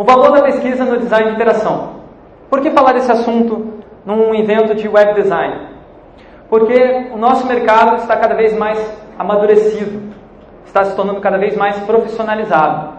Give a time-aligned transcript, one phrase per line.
[0.00, 1.96] O valor da pesquisa no design de interação.
[2.48, 5.68] Por que falar desse assunto num evento de web design?
[6.48, 8.78] Porque o nosso mercado está cada vez mais
[9.18, 10.14] amadurecido,
[10.64, 12.94] está se tornando cada vez mais profissionalizado.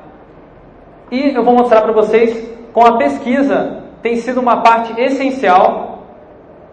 [1.09, 6.03] E eu vou mostrar para vocês como a pesquisa tem sido uma parte essencial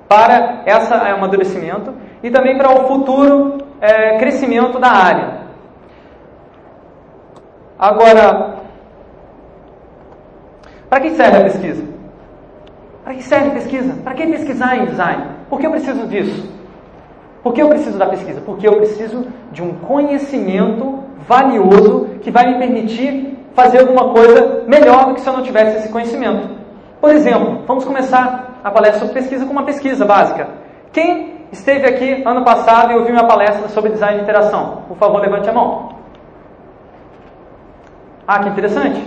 [0.06, 5.38] para esse amadurecimento e também para o futuro é, crescimento da área.
[7.78, 8.57] Agora,
[10.88, 11.84] para que serve a pesquisa?
[13.04, 13.94] Para que serve a pesquisa?
[14.02, 15.24] Para que pesquisar em design?
[15.48, 16.58] Por que eu preciso disso?
[17.42, 18.40] Por que eu preciso da pesquisa?
[18.40, 25.06] Porque eu preciso de um conhecimento valioso que vai me permitir fazer alguma coisa melhor
[25.06, 26.48] do que se eu não tivesse esse conhecimento.
[27.00, 30.48] Por exemplo, vamos começar a palestra sobre pesquisa com uma pesquisa básica.
[30.92, 34.82] Quem esteve aqui ano passado e ouviu minha palestra sobre design de interação?
[34.88, 35.96] Por favor, levante a mão.
[38.26, 39.02] Ah, que interessante.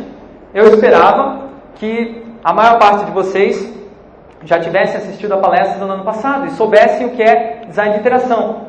[0.54, 1.51] Eu esperava
[1.82, 3.74] que a maior parte de vocês
[4.43, 7.99] já tivesse assistido a palestra do ano passado e soubessem o que é design de
[8.01, 8.68] interação.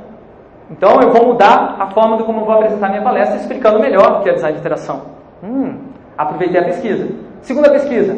[0.70, 4.12] Então eu vou mudar a forma de como eu vou apresentar minha palestra explicando melhor
[4.12, 5.02] o que é design de interação.
[5.44, 5.76] Hum,
[6.16, 7.06] aproveitei a pesquisa.
[7.42, 8.16] Segunda pesquisa.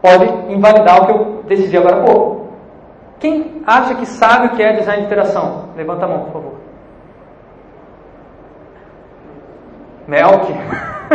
[0.00, 2.50] Pode invalidar o que eu decidi agora há pouco.
[3.18, 5.64] Quem acha que sabe o que é design de interação?
[5.76, 6.54] Levanta a mão, por favor.
[10.06, 10.54] Melk?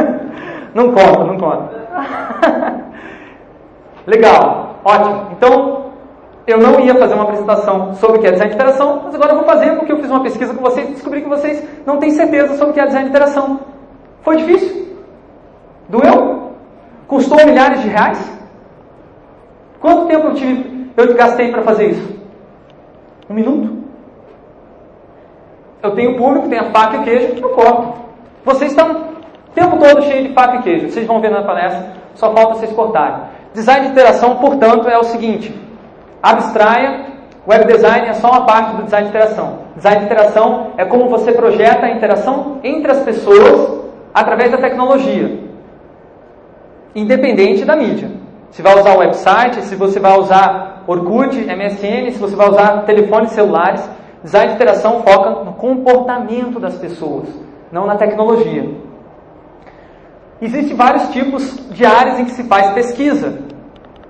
[0.75, 2.83] não conta, não conta.
[4.05, 5.27] Legal, ótimo.
[5.31, 5.85] Então,
[6.47, 9.31] eu não ia fazer uma apresentação sobre o que é design de interação, mas agora
[9.31, 11.97] eu vou fazer porque eu fiz uma pesquisa com vocês e descobri que vocês não
[11.97, 13.59] têm certeza sobre o que é design de interação.
[14.21, 14.95] Foi difícil?
[15.89, 16.51] Doeu?
[17.07, 18.31] Custou milhares de reais?
[19.79, 22.19] Quanto tempo eu, tive, eu gastei para fazer isso?
[23.29, 23.83] Um minuto?
[25.81, 27.93] Eu tenho público, tenho a faca e o queijo que eu corto.
[28.43, 30.89] Vocês estão o tempo todo cheio de faca e queijo.
[30.89, 33.34] Vocês vão ver na palestra, só falta vocês cortarem.
[33.55, 35.57] Design de interação, portanto, é o seguinte:
[36.21, 37.05] abstraia,
[37.47, 39.59] web design é só uma parte do design de interação.
[39.77, 43.81] Design de interação é como você projeta a interação entre as pessoas
[44.13, 45.39] através da tecnologia,
[46.93, 48.11] independente da mídia.
[48.51, 52.83] Se vai usar o website, se você vai usar Orkut, MSN, se você vai usar
[52.83, 53.89] telefones celulares,
[54.21, 57.29] design de interação foca no comportamento das pessoas,
[57.71, 58.69] não na tecnologia.
[60.41, 63.39] Existem vários tipos de áreas em que se faz pesquisa.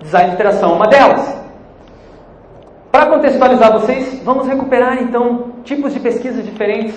[0.01, 1.35] Design de interação é uma delas.
[2.91, 6.95] Para contextualizar vocês, vamos recuperar então tipos de pesquisa diferentes.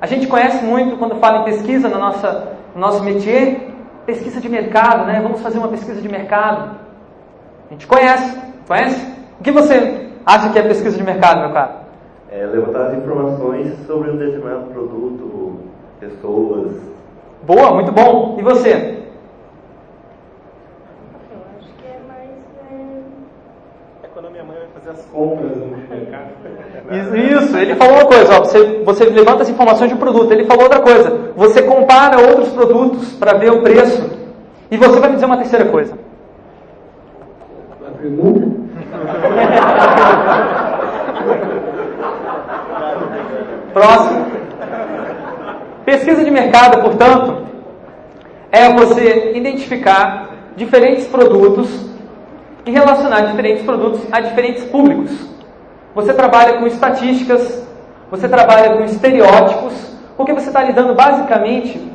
[0.00, 3.70] A gente conhece muito quando fala em pesquisa na nossa, no nosso métier,
[4.06, 5.20] pesquisa de mercado, né?
[5.20, 6.76] Vamos fazer uma pesquisa de mercado.
[7.68, 9.12] A gente conhece, conhece?
[9.40, 11.72] O que você acha que é pesquisa de mercado, meu caro?
[12.30, 15.60] É levantar as informações sobre um determinado produto,
[15.98, 16.76] pessoas,
[17.42, 18.36] Boa, muito bom.
[18.38, 18.98] E você?
[21.30, 22.28] Eu acho que é mais.
[24.12, 26.28] Quando a minha mãe vai fazer as compras no mercado.
[26.90, 27.56] Isso, isso.
[27.58, 30.62] ele falou uma coisa, ó, você, você levanta as informações de um produto, ele falou
[30.64, 34.08] outra coisa, você compara outros produtos para ver o preço,
[34.70, 35.92] e você vai me dizer uma terceira coisa.
[37.86, 38.48] A pergunta?
[43.74, 44.37] Próximo.
[45.88, 47.46] Pesquisa de mercado, portanto,
[48.52, 51.88] é você identificar diferentes produtos
[52.66, 55.10] e relacionar diferentes produtos a diferentes públicos.
[55.94, 57.66] Você trabalha com estatísticas,
[58.10, 61.90] você trabalha com estereótipos, porque você está lidando basicamente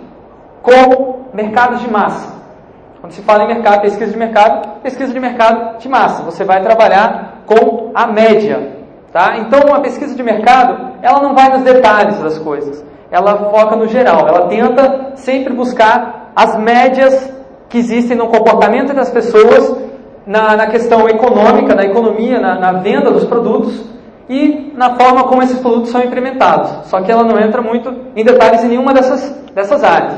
[0.64, 2.34] com mercados de massa.
[3.00, 6.24] Quando se fala em mercado, pesquisa de mercado, pesquisa de mercado de massa.
[6.24, 8.72] Você vai trabalhar com a média.
[9.12, 9.38] Tá?
[9.38, 12.84] Então, a pesquisa de mercado, ela não vai nos detalhes das coisas.
[13.13, 14.28] Ela foca no geral.
[14.28, 17.31] Ela tenta sempre buscar as médias
[17.69, 19.78] que existem no comportamento das pessoas,
[20.25, 23.84] na, na questão econômica, na economia, na, na venda dos produtos
[24.28, 26.88] e na forma como esses produtos são implementados.
[26.88, 30.16] Só que ela não entra muito em detalhes em nenhuma dessas, dessas áreas.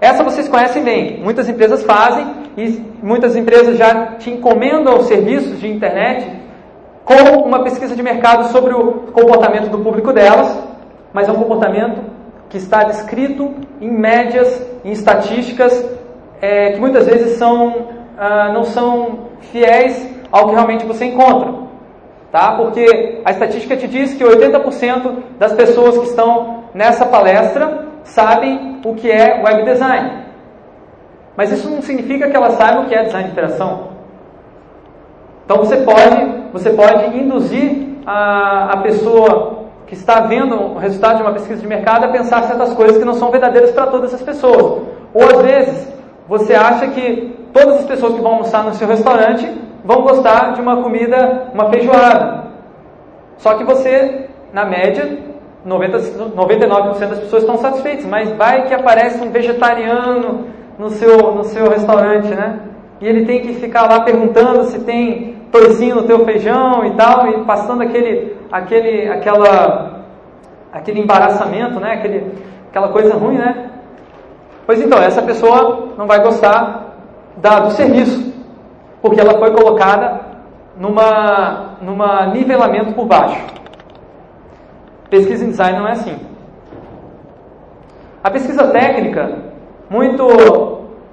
[0.00, 1.20] Essa vocês conhecem bem.
[1.24, 6.30] Muitas empresas fazem e muitas empresas já te encomendam serviços de internet
[7.04, 10.56] com uma pesquisa de mercado sobre o comportamento do público delas,
[11.12, 12.15] mas é um comportamento
[12.48, 15.84] que está descrito em médias, em estatísticas,
[16.40, 17.88] é, que muitas vezes são,
[18.18, 21.66] ah, não são fiéis ao que realmente você encontra.
[22.30, 22.52] Tá?
[22.56, 28.94] Porque a estatística te diz que 80% das pessoas que estão nessa palestra sabem o
[28.94, 30.24] que é web design.
[31.36, 33.88] Mas isso não significa que elas saibam o que é design de interação.
[35.44, 39.55] Então você pode, você pode induzir a, a pessoa
[39.86, 43.04] que está vendo o resultado de uma pesquisa de mercado a pensar certas coisas que
[43.04, 44.82] não são verdadeiras para todas as pessoas.
[45.14, 45.88] Ou às vezes,
[46.28, 49.48] você acha que todas as pessoas que vão almoçar no seu restaurante
[49.84, 52.46] vão gostar de uma comida, uma feijoada.
[53.38, 55.18] Só que você, na média,
[55.64, 55.98] 90,
[56.34, 60.46] 99% das pessoas estão satisfeitas, mas vai que aparece um vegetariano
[60.78, 62.60] no seu, no seu restaurante, né?
[63.00, 67.28] E ele tem que ficar lá perguntando se tem toicinho no teu feijão e tal,
[67.28, 70.04] e passando aquele, aquele, aquela,
[70.72, 71.94] aquele embaraçamento, né?
[71.94, 72.32] Aquele,
[72.68, 73.70] aquela coisa ruim, né?
[74.66, 76.96] Pois então, essa pessoa não vai gostar
[77.36, 78.34] da, do serviço,
[79.00, 80.20] porque ela foi colocada
[80.78, 83.40] numa, numa nivelamento por baixo.
[85.08, 86.16] Pesquisa em design não é assim.
[88.22, 89.38] A pesquisa técnica,
[89.88, 90.26] muito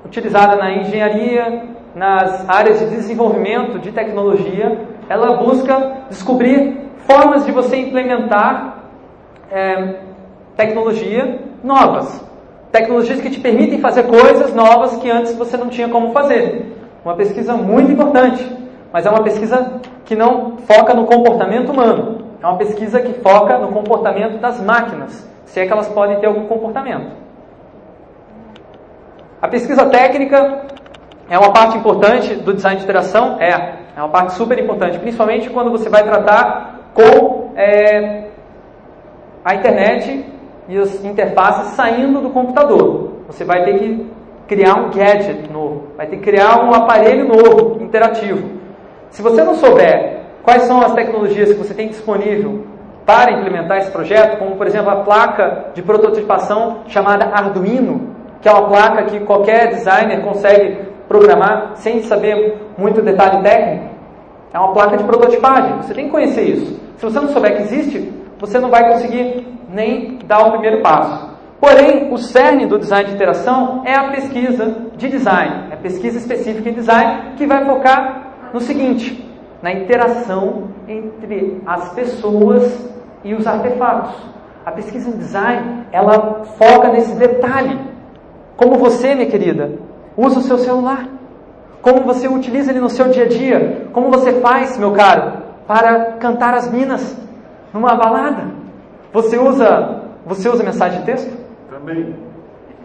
[0.03, 1.63] utilizada na engenharia,
[1.95, 8.83] nas áreas de desenvolvimento de tecnologia, ela busca descobrir formas de você implementar
[9.51, 9.99] é,
[10.55, 12.23] tecnologia novas.
[12.71, 16.75] Tecnologias que te permitem fazer coisas novas que antes você não tinha como fazer.
[17.05, 18.43] Uma pesquisa muito importante,
[18.91, 22.23] mas é uma pesquisa que não foca no comportamento humano.
[22.41, 26.27] É uma pesquisa que foca no comportamento das máquinas, se é que elas podem ter
[26.27, 27.11] algum comportamento.
[29.41, 30.65] A pesquisa técnica
[31.29, 33.37] é uma parte importante do design de interação?
[33.39, 33.49] É,
[33.95, 38.25] é uma parte super importante, principalmente quando você vai tratar com é,
[39.43, 40.25] a internet
[40.67, 43.13] e as interfaces saindo do computador.
[43.27, 44.11] Você vai ter que
[44.47, 48.59] criar um gadget novo, vai ter que criar um aparelho novo, interativo.
[49.09, 52.65] Se você não souber quais são as tecnologias que você tem disponível
[53.05, 58.51] para implementar esse projeto, como por exemplo a placa de prototipação chamada Arduino, que é
[58.51, 63.93] uma placa que qualquer designer consegue programar sem saber muito detalhe técnico,
[64.53, 65.77] é uma placa de prototipagem.
[65.77, 66.79] Você tem que conhecer isso.
[66.97, 71.33] Se você não souber que existe, você não vai conseguir nem dar o primeiro passo.
[71.59, 76.17] Porém, o cerne do design de interação é a pesquisa de design, é a pesquisa
[76.17, 79.27] específica em design que vai focar no seguinte:
[79.61, 82.89] na interação entre as pessoas
[83.23, 84.13] e os artefatos.
[84.65, 87.79] A pesquisa em design, ela foca nesse detalhe.
[88.55, 89.71] Como você, minha querida,
[90.17, 91.07] usa o seu celular.
[91.81, 93.87] Como você utiliza ele no seu dia a dia.
[93.91, 95.33] Como você faz, meu caro,
[95.67, 97.17] para cantar as minas
[97.73, 98.47] numa balada.
[99.11, 101.37] Você usa, você usa mensagem de texto?
[101.69, 102.15] Também.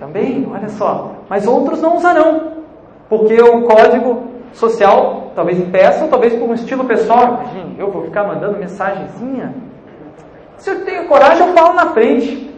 [0.00, 1.12] Também, olha só.
[1.28, 2.58] Mas outros não usarão.
[3.08, 7.40] Porque o código social talvez impeça, ou talvez por um estilo pessoal.
[7.42, 9.54] Imagina, eu vou ficar mandando mensagenzinha.
[10.56, 12.52] Se eu tenho coragem, eu falo na frente.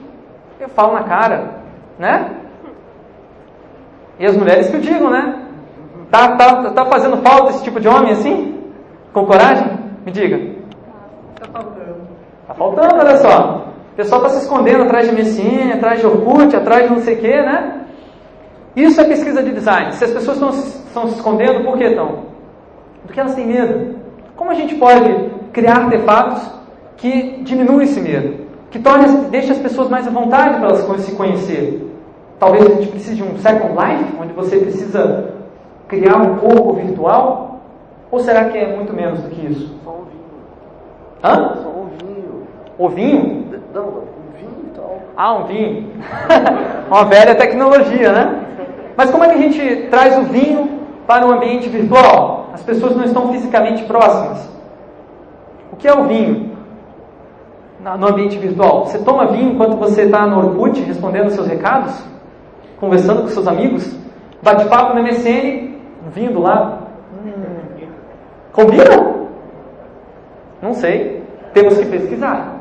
[0.59, 1.51] Eu falo na cara,
[1.99, 2.40] né?
[4.21, 5.35] E as mulheres que o digam, né?
[6.11, 8.63] Tá, tá, tá fazendo falta esse tipo de homem assim?
[9.15, 9.67] Com coragem?
[10.05, 10.39] Me diga.
[11.41, 11.97] Tá faltando.
[12.47, 13.73] Tá faltando, olha só.
[13.93, 17.15] O pessoal está se escondendo atrás de MSN, atrás de Orkut, atrás de não sei
[17.15, 17.87] o quê, né?
[18.77, 19.91] Isso é pesquisa de design.
[19.95, 22.27] Se as pessoas estão, estão se escondendo, por que estão?
[23.07, 23.97] Porque elas têm medo.
[24.37, 26.47] Como a gente pode criar artefatos
[26.99, 28.47] que diminuem esse medo?
[28.71, 31.90] Que torne, deixe as pessoas mais à vontade para elas se conhecer?
[32.41, 35.35] Talvez a gente precise de um Second Life, onde você precisa
[35.87, 37.61] criar um corpo virtual?
[38.11, 39.79] Ou será que é muito menos do que isso?
[39.85, 40.25] Só um vinho.
[41.23, 41.55] Hã?
[41.63, 42.43] Só um vinho.
[42.79, 43.47] O vinho?
[43.75, 44.99] Não, um vinho e tal.
[45.15, 45.91] Ah, um vinho.
[46.89, 48.47] Uma velha tecnologia, né?
[48.97, 52.49] Mas como é que a gente traz o vinho para um ambiente virtual?
[52.55, 54.49] As pessoas não estão fisicamente próximas.
[55.71, 56.57] O que é o vinho
[57.79, 58.87] no ambiente virtual?
[58.87, 62.10] Você toma vinho enquanto você está no Orkut respondendo seus recados?
[62.81, 63.95] Conversando com seus amigos?
[64.43, 65.77] Bate-papo no MSN,
[66.13, 66.87] vinho do lado?
[67.25, 67.87] Hum.
[68.53, 69.21] Combina?
[70.63, 71.23] Não sei.
[71.53, 72.61] Temos que pesquisar.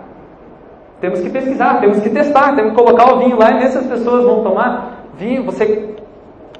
[0.99, 3.77] Temos que pesquisar, temos que testar, temos que colocar o vinho lá e ver se
[3.77, 5.45] as pessoas vão tomar vinho.
[5.45, 5.95] Você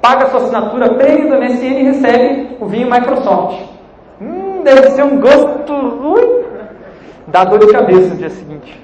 [0.00, 3.60] paga a sua assinatura premium do MSN e recebe o vinho Microsoft.
[4.20, 6.40] Hum, deve ser um gosto ruim.
[7.26, 8.80] Dá dor de cabeça no dia seguinte.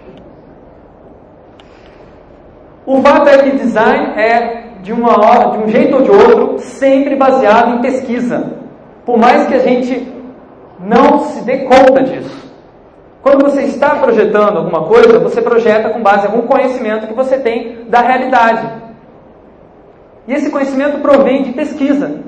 [2.84, 6.60] O fato é que design é, de uma hora, de um jeito ou de outro,
[6.60, 8.52] sempre baseado em pesquisa.
[9.04, 10.06] Por mais que a gente
[10.78, 12.46] não se dê conta disso.
[13.20, 17.36] Quando você está projetando alguma coisa, você projeta com base em algum conhecimento que você
[17.36, 18.64] tem da realidade.
[20.28, 22.20] E esse conhecimento provém de pesquisa,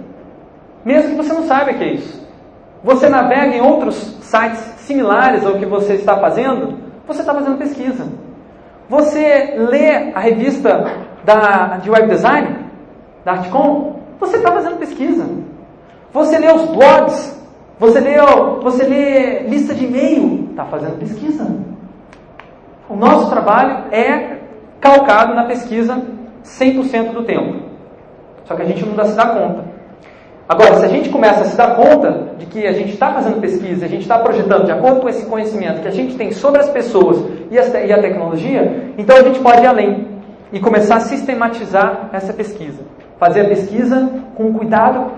[0.85, 2.29] mesmo que você não saiba o que é isso.
[2.83, 8.05] Você navega em outros sites similares ao que você está fazendo, você está fazendo pesquisa.
[8.89, 10.85] Você lê a revista
[11.25, 12.57] da, de web design,
[13.25, 15.27] da Artcom, você está fazendo pesquisa.
[16.13, 17.39] Você lê os blogs
[17.79, 18.17] você lê,
[18.61, 21.47] você lê lista de e-mail, está fazendo pesquisa.
[22.89, 24.39] O nosso trabalho é
[24.81, 26.03] calcado na pesquisa
[26.45, 27.63] 100% do tempo.
[28.47, 29.65] Só que a gente não se dá conta.
[30.49, 33.39] Agora, se a gente começa a se dar conta de que a gente está fazendo
[33.39, 36.61] pesquisa, a gente está projetando de acordo com esse conhecimento que a gente tem sobre
[36.61, 37.19] as pessoas
[37.51, 40.09] e, e a tecnologia, então a gente pode ir além
[40.51, 42.83] e começar a sistematizar essa pesquisa.
[43.19, 45.13] Fazer a pesquisa com um cuidado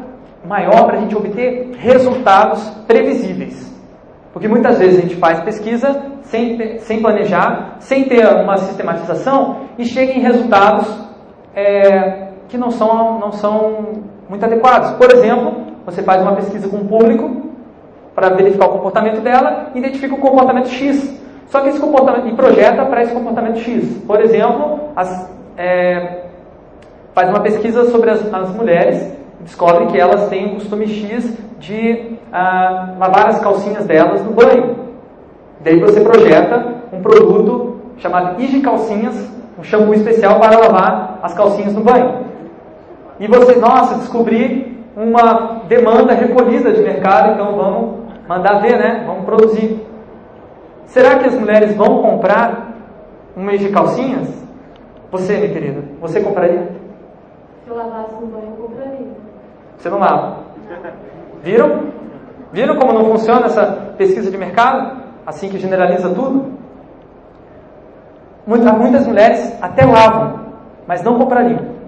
[0.44, 3.70] maior para a gente obter resultados previsíveis.
[4.32, 9.84] Porque muitas vezes a gente faz pesquisa sem, sem planejar, sem ter uma sistematização e
[9.84, 10.88] chega em resultados
[11.54, 14.92] é, que não são, não são muito adequados.
[14.92, 17.50] Por exemplo, você faz uma pesquisa com o público
[18.14, 21.18] para verificar o comportamento dela, identifica o comportamento X.
[21.48, 23.84] Só que esse comportamento e projeta para esse comportamento X.
[24.06, 26.26] Por exemplo, as, é,
[27.12, 32.16] faz uma pesquisa sobre as, as mulheres, descobre que elas têm um costume X de
[32.32, 34.76] ah, lavar as calcinhas delas no banho.
[35.60, 41.74] Daí você projeta um produto chamado Ige Calcinhas, um shampoo especial para lavar as calcinhas
[41.74, 42.29] no banho.
[43.20, 49.04] E você, nossa, descobri uma demanda recolhida de mercado, então vamos mandar ver, né?
[49.06, 49.86] Vamos produzir.
[50.86, 52.72] Será que as mulheres vão comprar
[53.36, 54.26] um mês de calcinhas?
[55.12, 56.66] Você, minha querida, você compraria?
[57.62, 59.06] Se eu lavasse no banho, eu compraria.
[59.76, 60.38] Você não lava.
[61.42, 61.88] Viram?
[62.52, 63.66] Viram como não funciona essa
[63.98, 64.98] pesquisa de mercado?
[65.26, 66.52] Assim que generaliza tudo?
[68.46, 70.40] Muitas mulheres até lavam,
[70.86, 71.79] mas não comprariam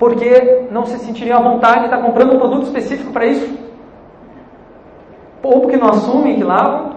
[0.00, 3.46] porque não se sentiriam à vontade de estar comprando um produto específico para isso.
[5.42, 6.92] Ou porque não assumem que lavam,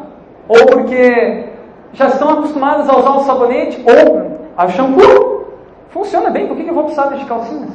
[0.48, 1.50] ou porque
[1.92, 5.48] já estão acostumadas a usar o sabonete, ou a shampoo.
[5.90, 7.72] Funciona bem, por que eu vou precisar de calcinhas?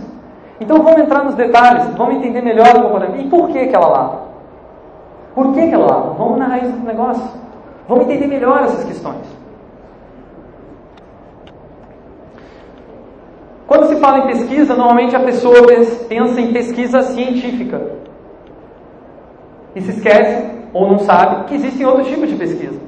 [0.58, 3.20] Então vamos entrar nos detalhes, vamos entender melhor o comportamento.
[3.20, 4.20] E por que, que ela lava?
[5.35, 6.14] Por que, que ela lava?
[6.14, 7.23] Vamos na raiz do negócio.
[7.87, 9.38] Vamos entender melhor essas questões.
[13.68, 15.54] Quando se fala em pesquisa, normalmente a pessoa
[16.08, 17.78] pensa em pesquisa científica.
[19.76, 22.80] E se esquece, ou não sabe, que existem outros tipos de pesquisa.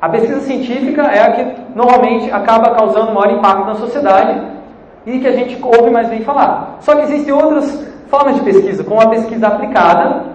[0.00, 4.40] A pesquisa científica é a que normalmente acaba causando maior impacto na sociedade
[5.04, 6.76] e que a gente ouve mais bem falar.
[6.80, 10.26] Só que existem outras formas de pesquisa, como a pesquisa aplicada,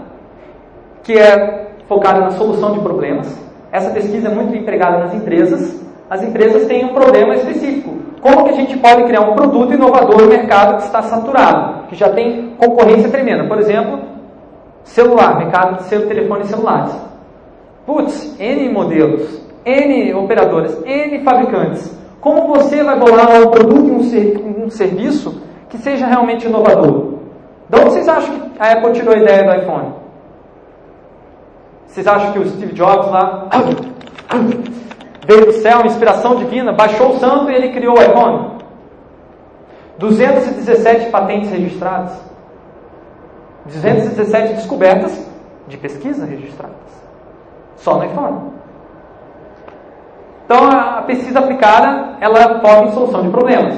[1.03, 3.33] que é focada na solução de problemas.
[3.71, 5.84] Essa pesquisa é muito empregada nas empresas.
[6.09, 7.95] As empresas têm um problema específico.
[8.21, 11.95] Como que a gente pode criar um produto inovador no mercado que está saturado, que
[11.95, 13.47] já tem concorrência tremenda?
[13.47, 13.99] Por exemplo,
[14.83, 16.95] celular, mercado de seu telefone celulares.
[17.85, 21.95] Putz, N modelos, N operadoras, N fabricantes.
[22.19, 27.15] Como você vai bolar um produto e um, um serviço que seja realmente inovador?
[27.69, 29.93] De onde vocês acham que a Apple tirou a ideia do iPhone?
[31.87, 33.47] Vocês acham que o Steve Jobs lá
[35.25, 38.55] veio do céu, uma inspiração divina, baixou o santo e ele criou o iPhone.
[39.97, 42.19] 217 patentes registradas.
[43.65, 45.27] 217 descobertas
[45.67, 46.75] de pesquisa registradas.
[47.77, 48.51] Só no iPhone.
[50.45, 53.75] Então a pesquisa aplicada, ela foca em solução de problemas.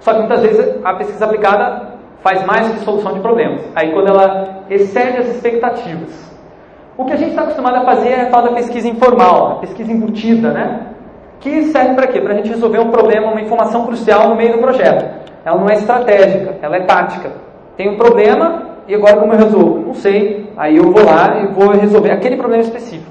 [0.00, 1.90] Só que muitas vezes a pesquisa aplicada
[2.22, 3.62] faz mais que solução de problemas.
[3.74, 6.29] Aí quando ela excede as expectativas,
[7.00, 9.54] o que a gente está acostumado a fazer é a tal da pesquisa informal, a
[9.56, 10.88] pesquisa embutida, né?
[11.40, 12.20] Que serve para quê?
[12.20, 15.08] Para a gente resolver um problema, uma informação crucial no meio do projeto.
[15.42, 17.32] Ela não é estratégica, ela é tática.
[17.74, 19.78] Tem um problema e agora como eu resolvo?
[19.78, 20.52] Não sei.
[20.58, 23.10] Aí eu vou lá e vou resolver aquele problema específico.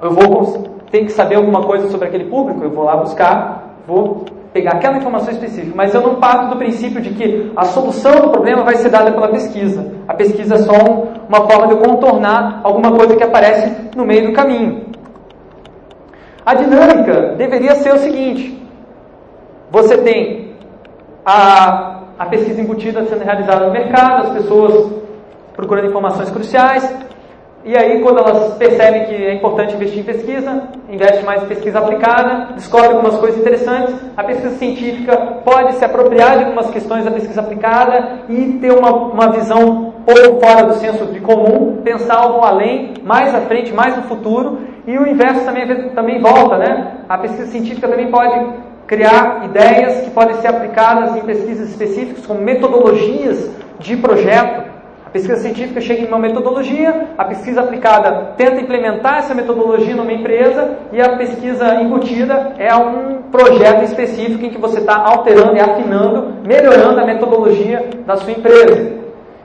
[0.00, 4.24] Eu vou ter que saber alguma coisa sobre aquele público, eu vou lá buscar, vou
[4.54, 8.30] pegar aquela informação específica, mas eu não parto do princípio de que a solução do
[8.30, 9.92] problema vai ser dada pela pesquisa.
[10.06, 14.06] A pesquisa é só um, uma forma de eu contornar alguma coisa que aparece no
[14.06, 14.86] meio do caminho.
[16.46, 18.64] A dinâmica deveria ser o seguinte:
[19.72, 20.54] você tem
[21.26, 24.92] a, a pesquisa embutida sendo realizada no mercado, as pessoas
[25.56, 26.94] procurando informações cruciais,
[27.66, 31.78] e aí, quando elas percebem que é importante investir em pesquisa, investe mais em pesquisa
[31.78, 33.94] aplicada, descobre algumas coisas interessantes.
[34.14, 38.90] A pesquisa científica pode se apropriar de algumas questões da pesquisa aplicada e ter uma,
[38.90, 43.96] uma visão pouco fora do senso de comum, pensar algo além, mais à frente, mais
[43.96, 44.58] no futuro.
[44.86, 46.98] E o inverso também, também volta, né?
[47.08, 48.46] A pesquisa científica também pode
[48.86, 54.73] criar ideias que podem ser aplicadas em pesquisas específicas, como metodologias de projeto
[55.14, 60.76] pesquisa científica chega em uma metodologia, a pesquisa aplicada tenta implementar essa metodologia numa empresa
[60.92, 66.42] e a pesquisa embutida é um projeto específico em que você está alterando e afinando,
[66.44, 69.04] melhorando a metodologia da sua empresa.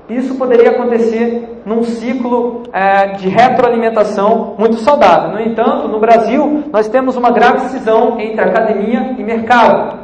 [0.10, 5.34] Isso poderia acontecer num ciclo é, de retroalimentação muito saudável.
[5.34, 10.00] No entanto, no Brasil, nós temos uma grave cisão entre academia e mercado.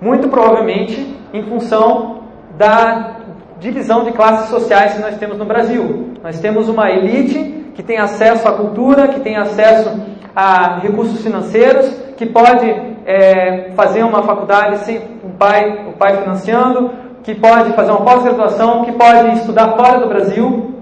[0.00, 2.20] Muito provavelmente em função
[2.56, 3.15] da
[3.58, 6.14] divisão de classes sociais que nós temos no Brasil.
[6.22, 9.90] Nós temos uma elite que tem acesso à cultura, que tem acesso
[10.34, 12.68] a recursos financeiros, que pode
[13.06, 16.90] é, fazer uma faculdade sem um pai, o pai financiando,
[17.22, 20.74] que pode fazer uma pós-graduação, que pode estudar fora do Brasil.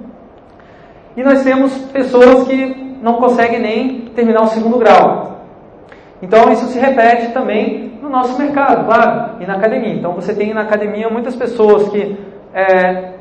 [1.16, 5.42] E nós temos pessoas que não conseguem nem terminar o segundo grau.
[6.20, 9.94] Então isso se repete também no nosso mercado, claro, e na academia.
[9.94, 12.16] Então você tem na academia muitas pessoas que
[12.54, 13.14] é,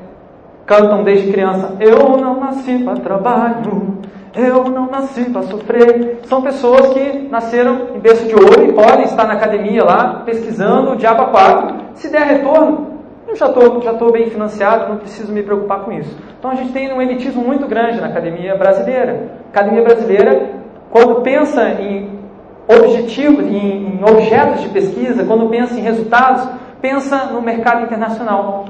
[0.66, 3.98] cantam desde criança: Eu não nasci para trabalho,
[4.36, 6.20] eu não nasci para sofrer.
[6.26, 10.92] São pessoas que nasceram em berço de ouro e podem estar na academia lá pesquisando
[10.92, 11.76] o diabo 4.
[11.96, 12.94] Se der retorno,
[13.28, 16.16] eu já estou já tô bem financiado, não preciso me preocupar com isso.
[16.38, 19.32] Então a gente tem um elitismo muito grande na academia brasileira.
[19.46, 20.52] A academia brasileira,
[20.92, 22.20] quando pensa em
[22.68, 26.48] objetivos, em, em objetos de pesquisa, quando pensa em resultados,
[26.82, 28.66] pensa no mercado internacional.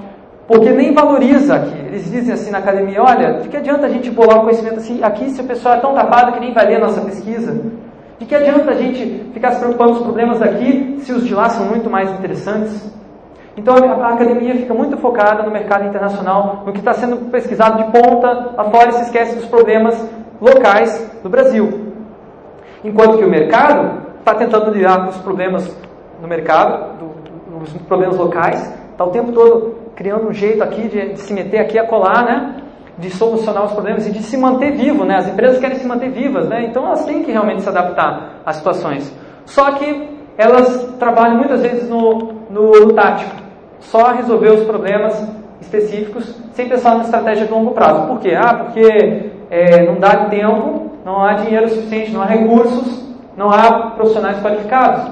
[0.47, 1.77] Porque nem valoriza aqui.
[1.87, 5.01] Eles dizem assim na academia: olha, de que adianta a gente bolar um conhecimento assim
[5.03, 7.61] aqui se o pessoal é tão tapado que nem vai ler a nossa pesquisa?
[8.19, 11.33] De que adianta a gente ficar se preocupando com os problemas daqui se os de
[11.33, 12.91] lá são muito mais interessantes?
[13.55, 17.91] Então a academia fica muito focada no mercado internacional, no que está sendo pesquisado de
[17.91, 20.09] ponta a fora e se esquece dos problemas
[20.41, 21.93] locais do Brasil.
[22.83, 25.77] Enquanto que o mercado está tentando lidar com os problemas
[26.21, 31.13] no mercado, do, dos problemas locais, está o tempo todo criando um jeito aqui de,
[31.13, 32.55] de, se meter aqui a colar, né?
[32.97, 35.17] De solucionar os problemas e de se manter vivo, né?
[35.17, 36.65] As empresas querem se manter vivas, né?
[36.65, 39.13] Então elas têm que realmente se adaptar às situações.
[39.45, 43.43] Só que elas trabalham muitas vezes no, no, no tático
[43.79, 45.27] só resolver os problemas
[45.61, 48.07] específicos sem pensar numa estratégia de longo prazo.
[48.07, 48.33] Por quê?
[48.35, 53.03] Ah, porque é, não dá tempo, não há dinheiro suficiente, não há recursos,
[53.35, 55.11] não há profissionais qualificados.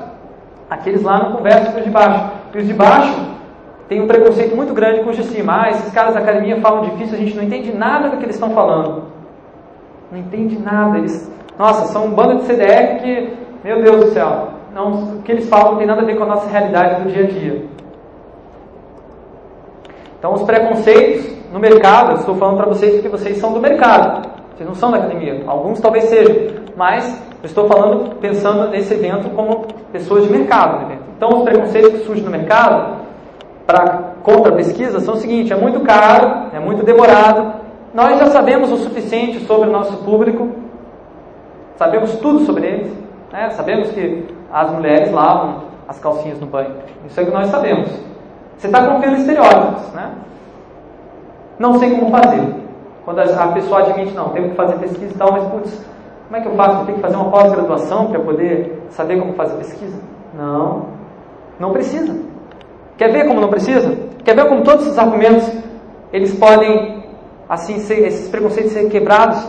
[0.70, 2.32] Aqueles lá não conversam com os de baixo.
[2.54, 3.31] E os de baixo
[3.92, 5.64] têm um preconceito muito grande com os de cima.
[5.64, 8.36] Ah, esses caras da academia falam difícil, a gente não entende nada do que eles
[8.36, 9.04] estão falando.
[10.10, 10.98] Não entende nada.
[10.98, 15.34] Eles, nossa, são um bando de CDR que, meu Deus do céu, não, o que
[15.34, 17.66] eles falam não tem nada a ver com a nossa realidade do dia a dia.
[20.18, 24.26] Então, os preconceitos no mercado, estou falando para vocês porque vocês são do mercado,
[24.56, 25.44] vocês não são da academia.
[25.46, 30.94] Alguns talvez sejam, mas eu estou falando, pensando nesse evento como pessoas de mercado.
[31.18, 33.01] Então, os preconceitos que surgem no mercado
[33.66, 37.62] para contra a pesquisa são o seguinte: é muito caro, é muito demorado.
[37.94, 40.50] Nós já sabemos o suficiente sobre o nosso público,
[41.76, 42.94] sabemos tudo sobre eles,
[43.32, 43.50] né?
[43.52, 46.76] sabemos que as mulheres lavam as calcinhas no banho.
[47.06, 47.90] Isso é o que nós sabemos.
[48.58, 50.12] Você está confiando em estereótipos, né?
[51.60, 52.56] Não sei como fazer.
[53.04, 55.86] Quando a pessoa admite, não, tenho que fazer pesquisa e tal, mas putz,
[56.28, 56.80] como é que eu faço?
[56.80, 60.00] Eu tenho que fazer uma pós-graduação para poder saber como fazer pesquisa?
[60.34, 60.86] Não,
[61.60, 62.16] não precisa.
[63.02, 63.98] Quer ver como não precisa?
[64.24, 65.52] Quer ver como todos esses argumentos
[66.14, 67.04] eles podem,
[67.50, 69.44] assim, ser, esses preconceitos serem quebrados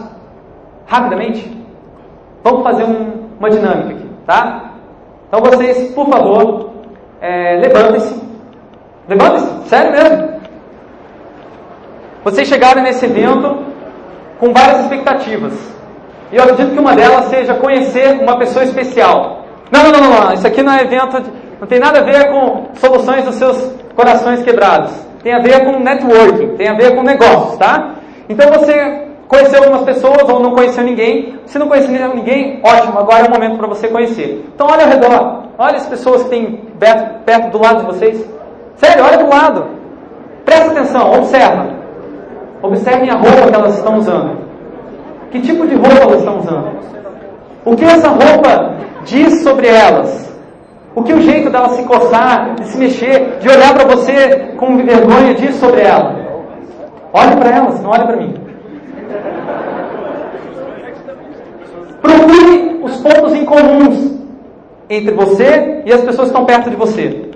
[0.86, 1.54] rapidamente?
[2.42, 4.72] Vamos fazer um, uma dinâmica aqui, tá?
[5.28, 6.70] Então vocês, por favor,
[7.20, 8.22] é, levantem-se
[9.06, 10.28] Levanta-se, sério mesmo.
[12.24, 13.66] Vocês chegaram nesse evento
[14.40, 15.52] com várias expectativas.
[16.32, 19.44] E eu acredito que uma delas seja conhecer uma pessoa especial.
[19.70, 22.28] Não, não, não, não, isso aqui não é evento, de, não tem nada a ver
[22.28, 23.56] com soluções dos seus
[23.94, 24.90] corações quebrados.
[25.22, 27.94] Tem a ver com networking, tem a ver com negócios, tá?
[28.28, 31.38] Então você conheceu algumas pessoas ou não conheceu ninguém.
[31.46, 34.44] Se não conheceu ninguém, ótimo, agora é o momento para você conhecer.
[34.52, 38.26] Então olha ao redor, olha as pessoas que tem perto, perto do lado de vocês.
[38.74, 39.64] Sério, olha do lado.
[40.44, 41.68] Presta atenção, observa.
[42.60, 44.36] Observem a roupa que elas estão usando.
[45.30, 46.72] Que tipo de roupa elas estão usando?
[47.64, 50.31] O que essa roupa diz sobre elas?
[50.94, 54.76] O que o jeito delas se coçar, de se mexer, de olhar para você com
[54.76, 56.14] vergonha diz sobre ela?
[57.12, 58.34] Olhe para elas, não olhe para mim.
[62.02, 64.20] Procure os pontos em comuns
[64.90, 67.30] entre você e as pessoas que estão perto de você.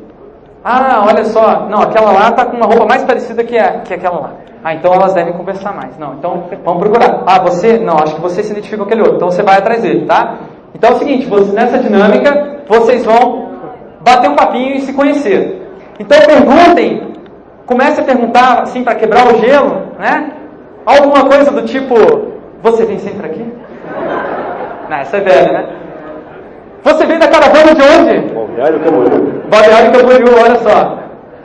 [0.62, 3.95] Ah, olha só, não, aquela lá está com uma roupa mais parecida que, a, que
[3.95, 4.33] aquela lá.
[4.64, 5.97] Ah, então elas devem conversar mais.
[5.97, 7.23] Não, então vamos procurar.
[7.27, 9.81] Ah, você, não, acho que você se identifica com aquele outro, então você vai atrás
[9.81, 10.38] dele, tá?
[10.75, 13.46] Então é o seguinte, você, nessa dinâmica, vocês vão
[14.07, 15.69] bater um papinho e se conhecer.
[15.99, 17.14] Então perguntem,
[17.66, 20.31] comece a perguntar, assim, para quebrar o gelo, né?
[20.87, 21.97] Alguma coisa do tipo,
[22.62, 23.45] você vem sempre aqui?
[24.88, 25.69] Não, essa é velha, né?
[26.85, 28.33] Você vem da caravana de onde?
[28.33, 29.42] Balneário Camboriú.
[29.49, 30.99] Balneário Camboriú, olha só.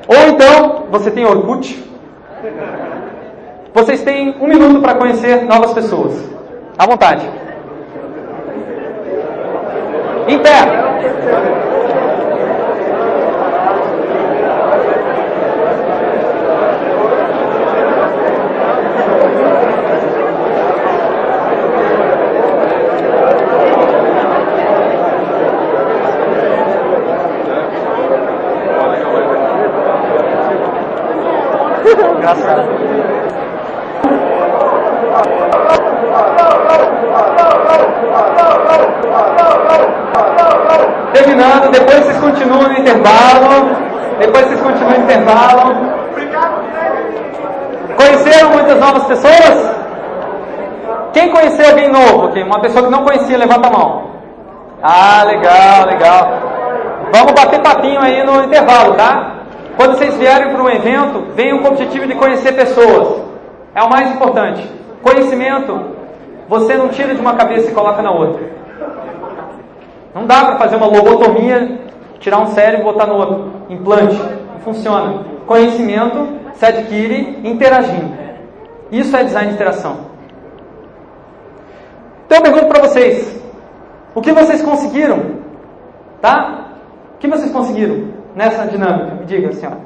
[0.08, 1.84] Ou então, você tem Orkut.
[3.74, 6.14] Vocês têm um minuto para conhecer novas pessoas.
[6.78, 7.28] À vontade.
[10.28, 11.71] Em pé.
[32.32, 32.64] Engraçado.
[41.14, 43.76] Terminando, depois vocês continuam no intervalo.
[44.20, 45.76] Depois vocês continuam no intervalo.
[47.98, 49.72] Conheceram muitas novas pessoas?
[51.12, 52.42] Quem conheceu alguém novo aqui?
[52.44, 54.10] Uma pessoa que não conhecia, levanta a mão.
[54.82, 56.32] Ah, legal, legal.
[57.14, 59.31] Vamos bater papinho aí no intervalo, tá?
[59.76, 63.22] Quando vocês vierem para um evento, venham com o objetivo de conhecer pessoas.
[63.74, 64.70] É o mais importante.
[65.02, 65.80] Conhecimento,
[66.48, 68.42] você não tira de uma cabeça e coloca na outra.
[70.14, 71.80] Não dá para fazer uma lobotomia,
[72.20, 73.52] tirar um cérebro e botar no outro.
[73.70, 74.16] Implante.
[74.16, 75.26] Não funciona.
[75.48, 78.14] Conhecimento se adquire interagindo.
[78.92, 80.12] Isso é design de interação.
[82.26, 83.42] Então eu pergunto para vocês:
[84.14, 85.42] o que vocês conseguiram?
[86.22, 86.66] Tá?
[87.16, 89.16] O que vocês conseguiram nessa dinâmica?
[89.16, 89.80] Me diga, senhora.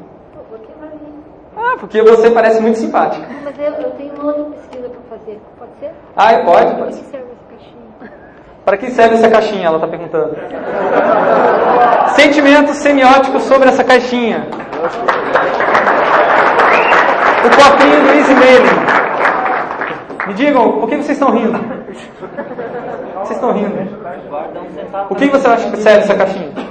[1.57, 3.25] Ah, porque você parece muito simpática.
[3.43, 5.41] Mas eu, eu tenho uma outra pesquisa para fazer.
[5.57, 5.91] Pode ser?
[6.15, 6.95] Ah, pode, pode.
[6.95, 8.11] Para que serve essa caixinha?
[8.65, 9.67] Para que serve essa caixinha?
[9.67, 10.35] Ela está perguntando.
[12.15, 14.47] Sentimentos semióticos sobre essa caixinha.
[17.45, 18.85] O copinho do Easy Mailing.
[20.27, 21.59] Me digam, por que vocês estão rindo?
[23.19, 23.75] Vocês estão rindo.
[25.09, 26.64] O que você acha que serve essa caixinha?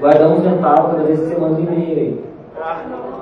[0.00, 2.24] Guarda um centavo cada vez que você manda um e-mail aí.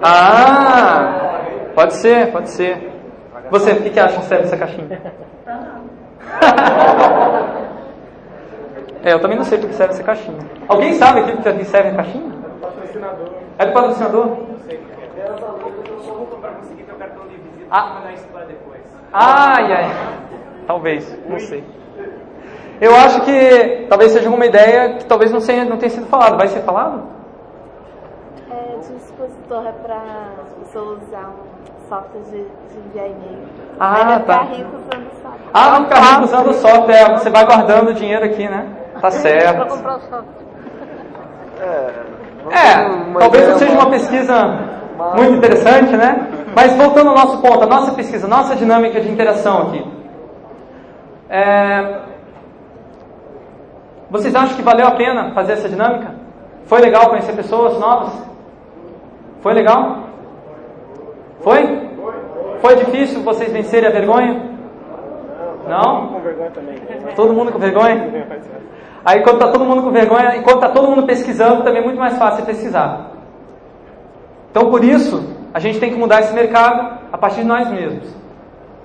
[0.03, 1.41] Ah,
[1.75, 2.93] pode ser, pode ser.
[3.51, 5.01] Você, o que, que acha que serve essa caixinha?
[9.05, 10.39] É, eu também não sei para que serve essa caixinha.
[10.67, 12.33] Alguém sabe para que serve a caixinha?
[12.61, 13.29] Patrocinador.
[13.57, 14.27] É do patrocinador?
[14.27, 15.97] Não sei o que é.
[15.97, 17.91] Desculpa para conseguir teu cartão de visita Ah.
[17.91, 18.81] e mandar isso para depois.
[19.13, 19.91] Ai, ai.
[20.67, 21.63] Talvez, não sei.
[22.81, 26.37] Eu acho que talvez seja uma ideia que talvez não, seja, não tenha sido falado.
[26.37, 27.03] Vai ser falado?
[28.51, 30.03] É de um dispositor é para
[30.43, 33.39] as pessoas usar um software de, de enviar e-mail.
[33.81, 34.39] Ah, Aí vai tá.
[34.45, 35.51] ficar rico usando o software.
[35.53, 37.19] Ah, não ficar rico usando o software.
[37.19, 38.67] Você vai guardando o dinheiro aqui, né?
[38.95, 39.69] Tá Para certo.
[39.69, 40.49] comprar o software.
[42.51, 44.79] É, talvez não seja uma pesquisa
[45.17, 46.29] muito interessante, né?
[46.55, 49.87] Mas voltando ao nosso ponto, a nossa pesquisa, a nossa dinâmica de interação aqui.
[51.29, 52.08] É,
[54.11, 56.15] Vocês acham que valeu a pena fazer essa dinâmica?
[56.65, 58.13] Foi legal conhecer pessoas novas?
[59.41, 60.05] Foi legal?
[61.41, 61.89] Foi?
[62.61, 64.43] Foi difícil vocês vencerem a vergonha?
[65.69, 66.21] Não?
[67.15, 68.27] Todo mundo com vergonha?
[69.05, 71.99] Aí quando está todo mundo com vergonha, enquanto está todo mundo pesquisando, também é muito
[71.99, 73.11] mais fácil pesquisar.
[74.51, 78.15] Então por isso, a gente tem que mudar esse mercado a partir de nós mesmos.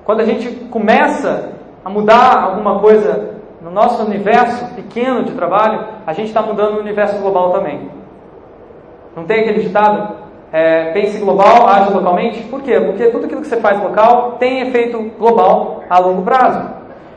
[0.05, 3.33] Quando a gente começa a mudar alguma coisa
[3.63, 7.89] no nosso universo pequeno de trabalho, a gente está mudando o universo global também.
[9.15, 10.17] Não tem aquele ditado?
[10.51, 12.43] É, pense global, age localmente?
[12.43, 12.79] Por quê?
[12.79, 16.69] Porque tudo aquilo que você faz local tem efeito global a longo prazo.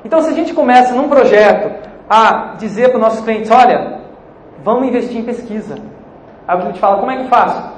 [0.04, 4.00] Então, se a gente começa num projeto a dizer para os nossos clientes: olha,
[4.62, 5.74] vamos investir em pesquisa.
[6.46, 7.76] Aí a gente fala: como é que faço?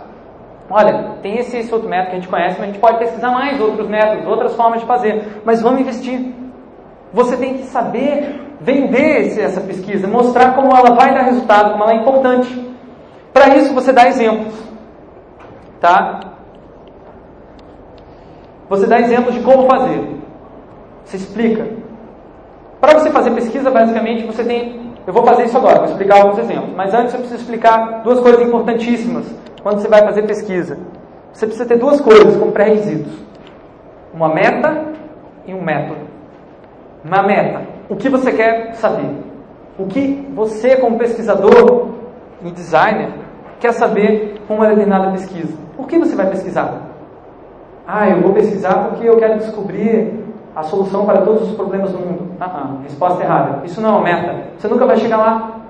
[0.70, 3.30] Olha, tem esse, esse outro método que a gente conhece, mas a gente pode pesquisar
[3.30, 5.40] mais outros métodos, outras formas de fazer.
[5.42, 6.34] Mas vamos investir.
[7.14, 11.84] Você tem que saber vender esse, essa pesquisa, mostrar como ela vai dar resultado, como
[11.84, 12.68] ela é importante.
[13.32, 14.54] Para isso, você dá exemplos.
[15.80, 16.20] Tá?
[18.68, 20.16] Você dá exemplos de como fazer.
[21.04, 21.66] Você explica.
[22.80, 24.88] Para você fazer pesquisa, basicamente, você tem.
[25.06, 26.74] Eu vou fazer isso agora, vou explicar alguns exemplos.
[26.76, 29.26] Mas antes eu preciso explicar duas coisas importantíssimas
[29.62, 30.78] quando você vai fazer pesquisa.
[31.32, 33.12] Você precisa ter duas coisas como pré-requisitos:
[34.12, 34.92] uma meta
[35.46, 36.00] e um método.
[37.04, 37.77] Uma meta.
[37.88, 39.10] O que você quer saber?
[39.78, 41.88] O que você, como pesquisador
[42.44, 43.10] e designer,
[43.58, 45.56] quer saber com uma determinada pesquisa?
[45.76, 46.82] Por que você vai pesquisar?
[47.86, 50.22] Ah, eu vou pesquisar porque eu quero descobrir
[50.54, 52.32] a solução para todos os problemas do mundo.
[52.38, 53.64] Ah, ah, resposta errada.
[53.64, 54.34] Isso não é uma meta.
[54.58, 55.60] Você nunca vai chegar lá.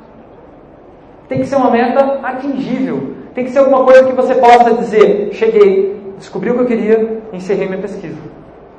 [1.28, 3.14] Tem que ser uma meta atingível.
[3.34, 7.22] Tem que ser alguma coisa que você possa dizer: cheguei, descobri o que eu queria,
[7.32, 8.18] encerrei minha pesquisa.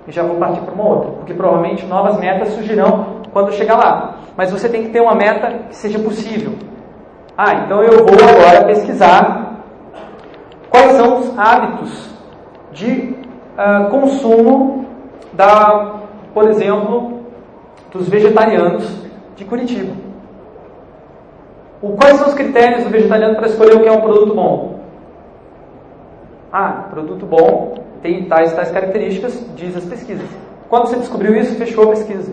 [0.10, 1.12] E já vou partir para uma outra.
[1.12, 4.16] Porque provavelmente novas metas surgirão quando chegar lá.
[4.36, 6.54] Mas você tem que ter uma meta que seja possível.
[7.38, 9.60] Ah, então eu vou agora pesquisar
[10.68, 12.10] quais são os hábitos
[12.72, 13.16] de
[13.54, 14.88] uh, consumo
[15.32, 16.00] da,
[16.34, 17.20] por exemplo,
[17.92, 19.94] dos vegetarianos de Curitiba.
[21.84, 24.80] O, quais são os critérios do vegetariano para escolher o que é um produto bom?
[26.52, 30.28] Ah, produto bom tem tais tais características, diz as pesquisas.
[30.70, 32.32] Quando você descobriu isso, fechou a pesquisa.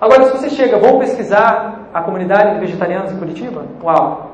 [0.00, 4.30] Agora, se você chega, vou pesquisar a comunidade de vegetarianos em Curitiba, uau!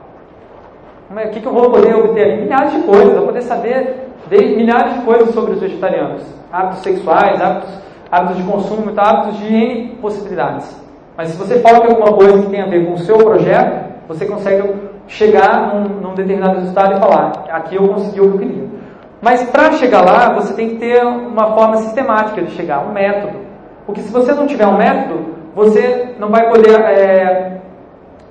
[1.10, 2.42] O que, que eu vou poder obter ali?
[2.42, 6.22] Milhares de coisas, eu vou poder saber Dei milhares de coisas sobre os vegetarianos.
[6.52, 7.70] Hábitos sexuais, hábitos,
[8.10, 10.84] hábitos de consumo, hábitos de N possibilidades.
[11.16, 13.92] Mas se você foca em alguma coisa que tem a ver com o seu projeto,
[14.08, 14.74] você consegue
[15.06, 18.64] chegar num, num determinado resultado e falar, aqui eu consegui o que eu queria.
[19.20, 23.38] Mas para chegar lá, você tem que ter uma forma sistemática de chegar, um método.
[23.86, 27.60] Porque se você não tiver um método, você não vai poder é,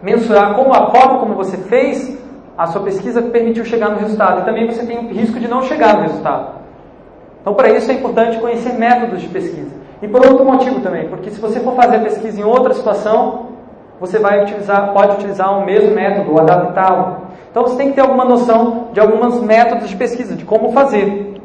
[0.01, 2.15] mensurar como a forma como você fez
[2.57, 4.41] a sua pesquisa permitiu chegar no resultado.
[4.41, 6.55] E também você tem o risco de não chegar no resultado.
[7.41, 9.71] Então, para isso é importante conhecer métodos de pesquisa.
[10.01, 13.47] E por outro motivo também, porque se você for fazer pesquisa em outra situação,
[13.99, 17.24] você vai utilizar, pode utilizar o mesmo método ou adaptá-lo.
[17.55, 21.39] Então você tem que ter alguma noção de alguns métodos de pesquisa, de como fazer.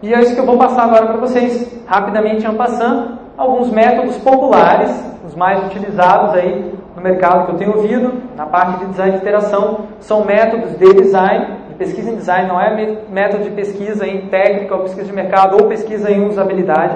[0.00, 4.16] E é isso que eu vou passar agora para vocês, rapidamente em passando, alguns métodos
[4.18, 4.92] populares,
[5.26, 9.18] os mais utilizados aí no mercado que eu tenho ouvido, na parte de design de
[9.18, 14.28] interação, são métodos de design, de pesquisa em design, não é método de pesquisa em
[14.28, 16.94] técnica ou pesquisa de mercado ou pesquisa em usabilidade.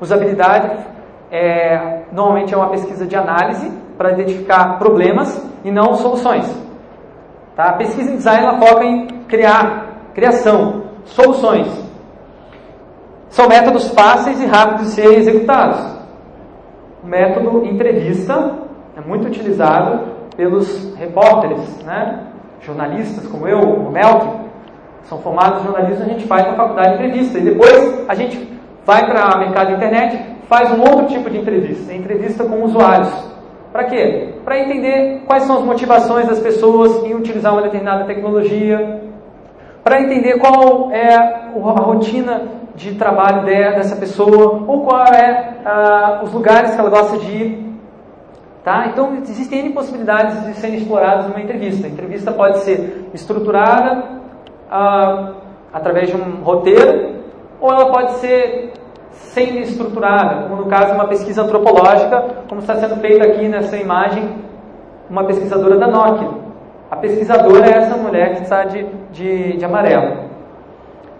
[0.00, 0.76] Usabilidade
[1.32, 6.67] é, normalmente é uma pesquisa de análise para identificar problemas e não soluções.
[7.58, 7.70] Tá?
[7.70, 11.66] A pesquisa em design ela foca em criar, criação, soluções.
[13.30, 15.80] São métodos fáceis e rápidos de serem executados.
[17.02, 18.58] O método entrevista
[18.96, 22.28] é muito utilizado pelos repórteres, né?
[22.60, 24.24] jornalistas como eu, o Melk,
[25.02, 27.38] são formados em jornalismo, a gente faz na faculdade de entrevista.
[27.38, 31.38] E depois a gente vai para o mercado de internet, faz um outro tipo de
[31.38, 33.12] entrevista, entrevista com usuários.
[33.78, 34.30] Para quê?
[34.44, 39.02] Para entender quais são as motivações das pessoas em utilizar uma determinada tecnologia,
[39.84, 42.42] para entender qual é a rotina
[42.74, 47.72] de trabalho dessa pessoa, ou qual é ah, os lugares que ela gosta de ir.
[48.64, 48.88] Tá?
[48.88, 51.86] Então, existem N possibilidades de serem exploradas numa entrevista.
[51.86, 54.02] A entrevista pode ser estruturada
[54.68, 55.34] ah,
[55.72, 57.22] através de um roteiro,
[57.60, 58.72] ou ela pode ser
[59.12, 64.28] semi-estruturada, como no caso uma pesquisa antropológica, como está sendo feita aqui nessa imagem,
[65.08, 66.28] uma pesquisadora da Nokia.
[66.90, 70.28] A pesquisadora é essa mulher que está de, de, de amarelo.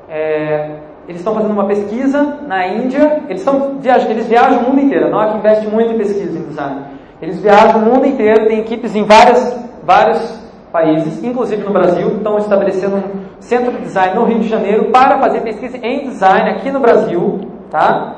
[0.08, 0.70] É,
[1.06, 5.06] eles estão fazendo uma pesquisa na Índia, eles, estão, viajam, eles viajam o mundo inteiro,
[5.06, 6.82] a Nokia investe muito em pesquisa em design.
[7.20, 10.38] Eles viajam o mundo inteiro, tem equipes em várias, vários
[10.72, 13.02] países, inclusive no Brasil, estão estabelecendo um
[13.40, 17.40] centro de design no Rio de Janeiro para fazer pesquisa em design aqui no Brasil,
[17.70, 18.16] tá?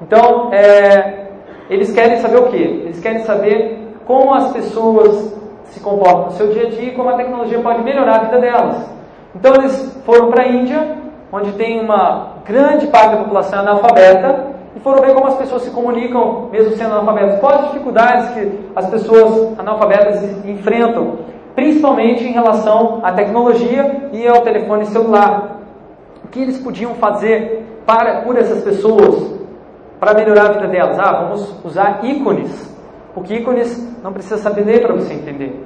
[0.00, 1.28] Então, é,
[1.70, 2.82] eles querem saber o quê?
[2.84, 5.32] Eles querem saber como as pessoas
[5.66, 8.38] se comportam no seu dia a dia e como a tecnologia pode melhorar a vida
[8.38, 8.90] delas.
[9.34, 10.98] Então, eles foram para a Índia,
[11.32, 15.70] onde tem uma grande parte da população analfabeta, e foram ver como as pessoas se
[15.70, 17.40] comunicam, mesmo sendo analfabetas.
[17.40, 21.18] Quais as dificuldades que as pessoas analfabetas enfrentam
[21.54, 25.51] principalmente em relação à tecnologia e ao telefone celular.
[26.32, 29.38] Que eles podiam fazer para, por essas pessoas
[30.00, 30.98] para melhorar a vida delas?
[30.98, 32.50] Ah, vamos usar ícones,
[33.14, 35.64] porque ícones não precisa saber ler para você entender.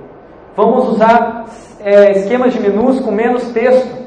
[0.54, 1.46] Vamos usar
[1.80, 4.04] é, esquemas de menus com menos texto.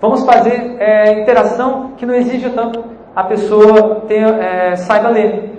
[0.00, 5.56] Vamos fazer é, interação que não exija tanto a pessoa ter, é, saiba ler.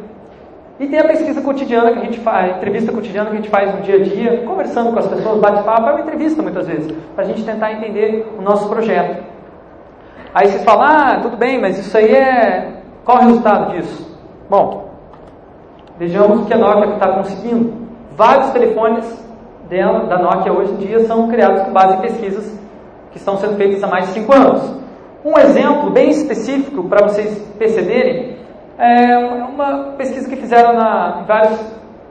[0.80, 3.50] E tem a pesquisa cotidiana que a gente faz, a entrevista cotidiana que a gente
[3.50, 6.92] faz no dia a dia, conversando com as pessoas, bate-papo, é uma entrevista muitas vezes,
[7.16, 9.24] para a gente tentar entender o nosso projeto.
[10.34, 12.82] Aí você fala, ah, tudo bem, mas isso aí é.
[13.04, 14.18] Qual o resultado disso?
[14.50, 14.90] Bom,
[15.98, 17.74] vejamos o que a Nokia está conseguindo.
[18.16, 19.06] Vários telefones
[19.70, 22.60] dela, da Nokia hoje em dia são criados com base em pesquisas
[23.12, 24.78] que estão sendo feitas há mais de 5 anos.
[25.24, 28.38] Um exemplo bem específico para vocês perceberem
[28.78, 31.60] é uma pesquisa que fizeram na, em vários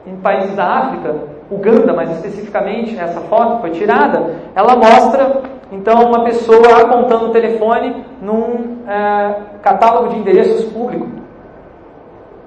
[0.07, 1.15] em países da África,
[1.51, 8.05] Uganda mais especificamente, essa foto foi tirada, ela mostra então uma pessoa apontando o telefone
[8.21, 11.07] num é, catálogo de endereços público.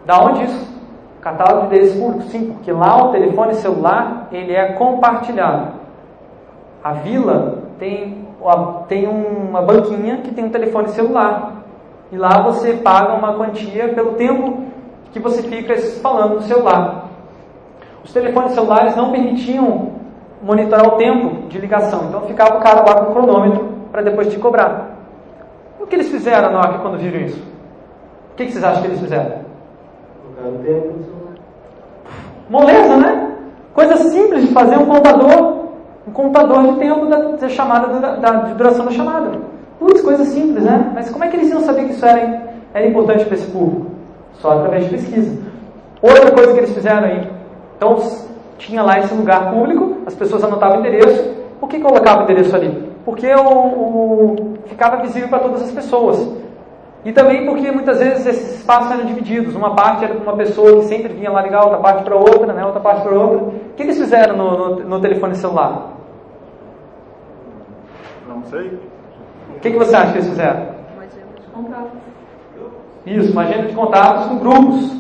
[0.06, 0.80] Da onde isso?
[1.22, 5.80] Catálogo de endereços públicos, sim, porque lá o telefone celular ele é compartilhado.
[6.84, 8.26] A vila tem,
[8.88, 11.54] tem uma banquinha que tem um telefone celular.
[12.12, 14.64] E lá você paga uma quantia pelo tempo
[15.12, 17.09] que você fica falando no celular.
[18.04, 19.92] Os telefones celulares não permitiam
[20.42, 24.30] monitorar o tempo de ligação, então ficava o cara lá com o cronômetro para depois
[24.30, 24.98] te cobrar.
[25.80, 27.42] O que eles fizeram hora quando viram isso?
[28.32, 29.40] O que, vocês acham que eles fizeram?
[30.24, 31.34] Colocaram o tempo no celular.
[32.50, 33.36] Moleza, né?
[33.74, 35.66] Coisa simples de fazer um contador,
[36.08, 39.32] um contador de tempo da, da chamada, da, da, de duração da chamada.
[39.78, 40.92] Putz, coisa simples, né?
[40.94, 43.88] Mas como é que eles iam saber que isso era, era importante para esse público?
[44.34, 45.38] Só através de pesquisa.
[46.02, 47.39] Outra coisa que eles fizeram aí.
[47.80, 47.98] Então,
[48.60, 51.34] tinha lá esse lugar público, as pessoas anotavam o endereço.
[51.60, 52.90] Por que colocava o endereço ali?
[53.10, 56.32] porque o, o ficava visível para todas as pessoas.
[57.04, 59.56] E também porque muitas vezes esses espaços eram divididos.
[59.56, 62.54] Uma parte era para uma pessoa que sempre vinha lá ligar, outra parte para outra,
[62.54, 62.64] né?
[62.64, 63.38] outra parte para outra.
[63.38, 65.94] O que eles fizeram no, no, no telefone celular?
[68.28, 68.80] Não sei.
[69.56, 70.80] O que, que você acha que eles fizeram?
[73.06, 75.00] Isso, uma agenda de contatos com grupos.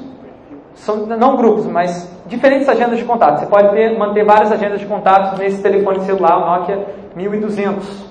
[0.79, 3.41] São, não grupos, mas diferentes agendas de contatos.
[3.41, 8.05] Você pode ter, manter várias agendas de contatos nesse telefone celular, Nokia 1200,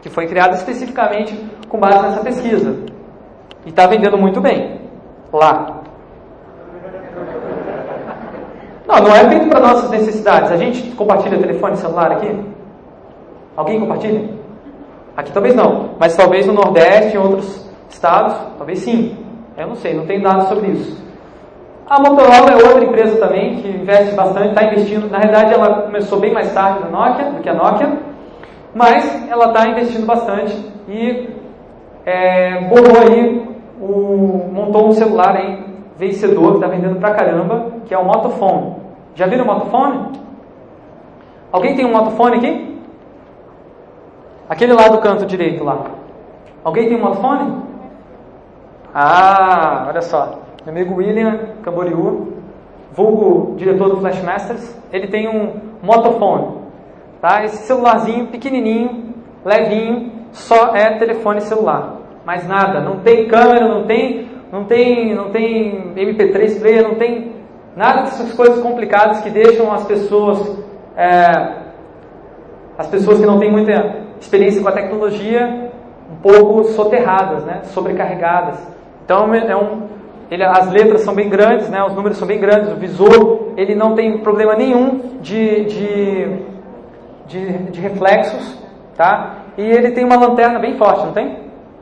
[0.00, 2.76] que foi criado especificamente com base nessa pesquisa.
[3.66, 4.80] E está vendendo muito bem
[5.32, 5.82] lá.
[8.86, 10.50] Não, não é feito para nossas necessidades.
[10.50, 12.34] A gente compartilha telefone celular aqui?
[13.56, 14.30] Alguém compartilha?
[15.16, 19.16] Aqui talvez não, mas talvez no Nordeste, em outros estados, talvez sim.
[19.56, 21.01] Eu não sei, não tenho dados sobre isso.
[21.86, 25.10] A Motorola é outra empresa também que investe bastante, está investindo.
[25.10, 27.98] Na realidade, ela começou bem mais tarde na Nokia, do que a Nokia,
[28.74, 30.56] mas ela está investindo bastante
[30.88, 31.28] e
[32.04, 33.48] é, aí,
[33.80, 35.64] o, montou um celular aí,
[35.96, 38.76] vencedor, que está vendendo pra caramba, que é o Motofone.
[39.14, 40.20] Já viram o Motofone?
[41.50, 42.80] Alguém tem um Motofone aqui?
[44.48, 45.78] Aquele lá do canto direito lá.
[46.64, 47.62] Alguém tem um Motofone?
[48.94, 50.41] Ah, olha só.
[50.64, 52.34] Meu amigo William Camboriú,
[52.92, 56.58] vulgo diretor do Flashmasters, ele tem um Motofone.
[57.20, 57.44] Tá?
[57.44, 59.12] Esse celularzinho pequenininho,
[59.44, 61.96] levinho, só é telefone celular.
[62.24, 67.32] Mais nada, não tem câmera, não tem, não tem, não tem MP3 player, não tem
[67.74, 70.64] nada dessas coisas complicadas que deixam as pessoas,
[70.96, 71.56] é,
[72.78, 75.72] as pessoas que não têm muita experiência com a tecnologia,
[76.08, 78.60] um pouco soterradas, né, sobrecarregadas.
[79.04, 79.91] Então é um,
[80.32, 83.74] ele, as letras são bem grandes, né, os números são bem grandes, o visor ele
[83.74, 86.38] não tem problema nenhum de, de,
[87.26, 88.58] de, de reflexos,
[88.96, 89.34] tá?
[89.58, 91.38] E ele tem uma lanterna bem forte, não tem?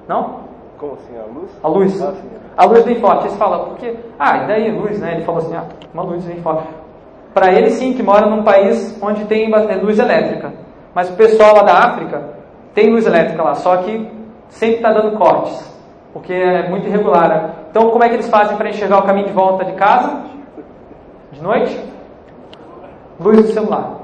[0.09, 0.41] Não?
[0.77, 1.51] Como assim, a luz?
[1.63, 2.03] A luz.
[2.03, 2.29] Ah, sim.
[2.57, 3.27] A luz bem forte.
[3.27, 3.95] Eles falam, porque.
[4.19, 5.15] Ah, e daí luz, né?
[5.15, 6.67] Ele falou assim, ah, uma luz bem forte.
[7.33, 10.53] Para ele, sim, que mora num país onde tem bastante luz elétrica.
[10.93, 12.31] Mas o pessoal lá da África
[12.75, 14.11] tem luz elétrica lá, só que
[14.49, 15.73] sempre está dando cortes,
[16.13, 17.60] porque é muito irregular.
[17.71, 20.23] Então, como é que eles fazem para enxergar o caminho de volta de casa?
[21.33, 21.79] De noite?
[23.21, 24.01] Luz do celular.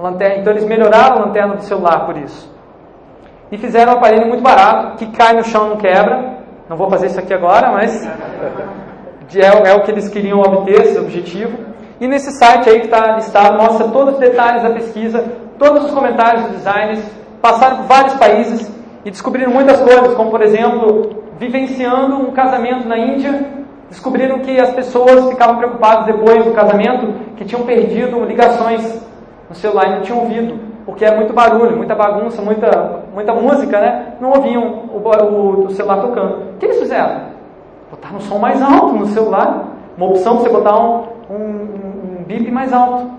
[0.00, 0.36] Lanterna.
[0.36, 2.50] Então, eles melhoraram a lanterna do celular por isso.
[3.52, 6.38] E fizeram um aparelho muito barato, que cai no chão não quebra.
[6.68, 8.06] Não vou fazer isso aqui agora, mas
[9.36, 11.58] é, é o que eles queriam obter, esse objetivo.
[12.00, 15.24] E nesse site aí que está listado, mostra todos os detalhes da pesquisa,
[15.58, 17.00] todos os comentários dos designers,
[17.42, 18.77] passaram por vários países
[19.08, 23.42] e descobriram muitas coisas, como por exemplo, vivenciando um casamento na Índia,
[23.88, 29.02] descobriram que as pessoas ficavam preocupadas depois do casamento, que tinham perdido ligações
[29.48, 33.80] no celular e não tinham ouvido, porque é muito barulho, muita bagunça, muita, muita música,
[33.80, 34.12] né?
[34.20, 36.50] Não ouviam o, o, o celular tocando.
[36.56, 37.28] O que eles fizeram?
[37.90, 42.24] Botaram um som mais alto no celular, uma opção para você botar um, um, um
[42.26, 43.10] bip mais alto.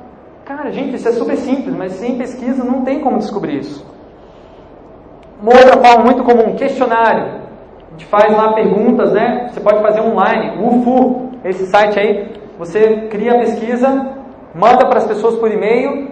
[0.45, 3.84] Cara, gente, isso é super simples, mas sem pesquisa não tem como descobrir isso.
[5.41, 7.23] Uma outra forma muito comum, questionário.
[7.88, 9.47] A gente faz lá perguntas, né?
[9.49, 12.32] Você pode fazer online, UFU, esse site aí.
[12.58, 14.06] Você cria a pesquisa,
[14.54, 16.10] manda para as pessoas por e-mail,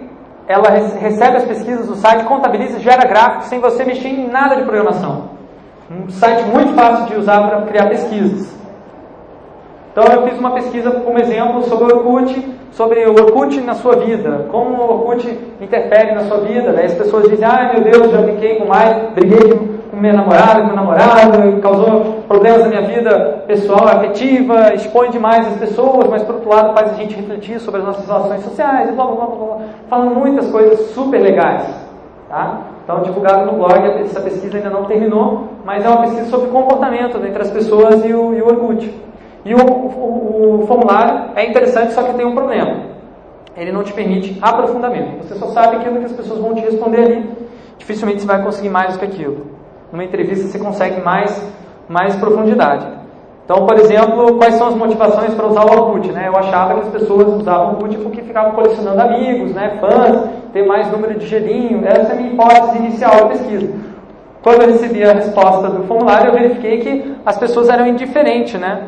[0.48, 4.62] ela recebe as pesquisas do site, contabiliza, gera gráficos sem você mexer em nada de
[4.62, 5.30] programação.
[5.90, 8.57] Um site muito fácil de usar para criar pesquisas.
[9.98, 13.96] Então eu fiz uma pesquisa como exemplo sobre o Orkut, sobre o Orkut na sua
[13.96, 15.26] vida, como o Orkut
[15.60, 16.72] interfere na sua vida.
[16.72, 19.58] Daí as pessoas dizem, ai meu Deus, já fiquei com mais, briguei
[19.90, 25.44] com minha namorada, com meu namorado, causou problemas na minha vida pessoal, afetiva, expõe demais
[25.48, 28.90] as pessoas, mas por outro lado faz a gente refletir sobre as nossas relações sociais,
[28.90, 29.58] e blá blá blá, blá
[29.90, 31.64] falando muitas coisas super legais.
[32.28, 32.60] Tá?
[32.84, 37.16] Então, divulgado no blog, essa pesquisa ainda não terminou, mas é uma pesquisa sobre comportamento
[37.16, 39.08] entre as pessoas e o, e o Orkut.
[39.44, 42.88] E o, o, o, formulário é interessante, só que tem um problema.
[43.56, 45.24] Ele não te permite aprofundamento.
[45.24, 47.30] Você só sabe aquilo que as pessoas vão te responder ali.
[47.78, 49.46] Dificilmente você vai conseguir mais do que aquilo.
[49.92, 51.42] Numa entrevista você consegue mais,
[51.88, 52.86] mais profundidade.
[53.44, 56.12] Então, por exemplo, quais são as motivações para usar o Orkut?
[56.12, 56.28] Né?
[56.28, 59.78] Eu achava que as pessoas usavam o Orkut porque ficavam colecionando amigos, né?
[59.80, 61.82] fãs, ter mais número de gelinho.
[61.86, 63.72] Essa é a minha hipótese inicial da pesquisa.
[64.42, 68.82] Quando eu recebi a resposta do formulário, eu verifiquei que as pessoas eram indiferentes, né?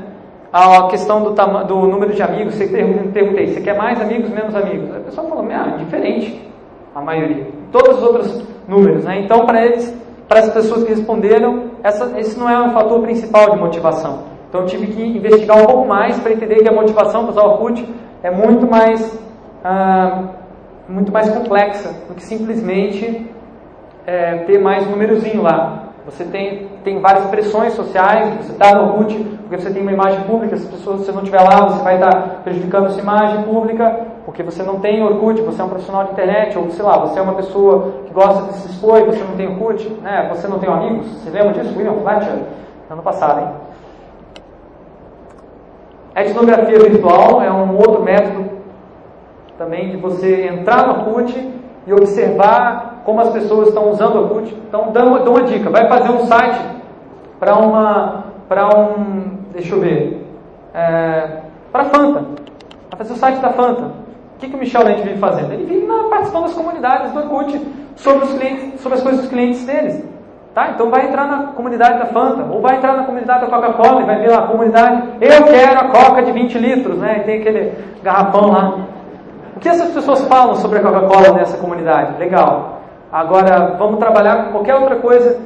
[0.52, 1.30] A questão do,
[1.64, 4.94] do número de amigos, você perguntei, você quer mais amigos, menos amigos?
[4.96, 6.50] A pessoa falou, ah, diferente,
[6.94, 7.46] a maioria.
[7.70, 9.20] Todos os outros números, né?
[9.20, 9.94] Então, para eles,
[10.28, 14.24] para as pessoas que responderam, essa, esse não é um fator principal de motivação.
[14.48, 17.42] Então, eu tive que investigar um pouco mais para entender que a motivação para usar
[17.42, 17.88] o Orkut
[18.22, 19.18] é muito mais,
[19.64, 20.24] ah,
[20.88, 23.30] muito mais complexa do que simplesmente
[24.04, 25.89] é, ter mais um númerozinho lá.
[26.10, 30.20] Você tem, tem várias pressões sociais, você está no Orkut, porque você tem uma imagem
[30.24, 34.62] pública, se você não estiver lá, você vai estar prejudicando essa imagem pública, porque você
[34.62, 37.34] não tem Orkut, você é um profissional de internet, ou sei lá, você é uma
[37.34, 40.28] pessoa que gosta de se expor e você não tem Orkut, né?
[40.34, 41.06] você não tem amigos.
[41.06, 42.38] Você lembra disso, William Fletcher?
[42.90, 43.48] Ano passado, hein?
[46.14, 48.50] A etnografia virtual é um outro método
[49.56, 51.50] também de você entrar no Orkut
[51.86, 54.54] e observar como as pessoas estão usando o Orkut.
[54.68, 55.70] Então, dá uma, uma dica.
[55.70, 56.60] Vai fazer um site
[57.38, 60.26] para uma, para um, deixa eu ver,
[60.74, 61.40] é,
[61.72, 62.20] para Fanta.
[62.90, 63.82] Vai fazer o site da Fanta.
[63.82, 65.52] O que, que o Michel Lente vive fazendo?
[65.52, 67.60] Ele vive participando das comunidades do Orkut
[67.96, 70.02] sobre, os clientes, sobre as coisas dos clientes deles.
[70.54, 70.70] Tá?
[70.70, 74.04] Então vai entrar na comunidade da Fanta, ou vai entrar na comunidade da Coca-Cola e
[74.04, 77.18] vai ver lá a comunidade, eu quero a Coca de 20 litros, né?
[77.18, 77.72] E tem aquele
[78.02, 78.78] garrafão lá.
[79.54, 82.18] O que essas pessoas falam sobre a Coca-Cola nessa comunidade?
[82.18, 82.79] Legal.
[83.12, 85.40] Agora, vamos trabalhar com qualquer outra coisa.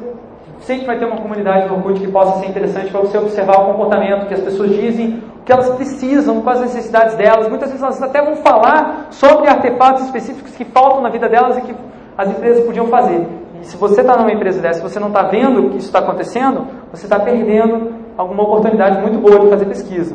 [0.60, 3.72] Sempre vai ter uma comunidade no Orkut que possa ser interessante para você observar o
[3.72, 7.48] comportamento que as pessoas dizem, o que elas precisam, quais as necessidades delas.
[7.48, 11.62] Muitas vezes elas até vão falar sobre artefatos específicos que faltam na vida delas e
[11.62, 11.74] que
[12.16, 13.26] as empresas podiam fazer.
[13.60, 16.00] E se você está numa empresa dessa, se você não está vendo que isso está
[16.00, 20.14] acontecendo, você está perdendo alguma oportunidade muito boa de fazer pesquisa.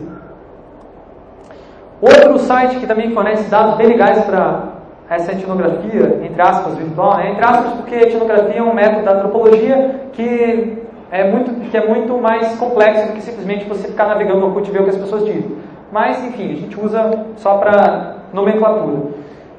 [2.01, 4.78] Outro site que também fornece dados bem legais para
[5.09, 7.31] essa etnografia, entre aspas, virtual, né?
[7.31, 10.77] entre aspas, porque etnografia é um método da antropologia que
[11.11, 14.69] é muito, que é muito mais complexo do que simplesmente você ficar navegando no Orkut
[14.69, 15.57] e ver o que as pessoas dizem.
[15.91, 19.07] Mas, enfim, a gente usa só para nomenclatura.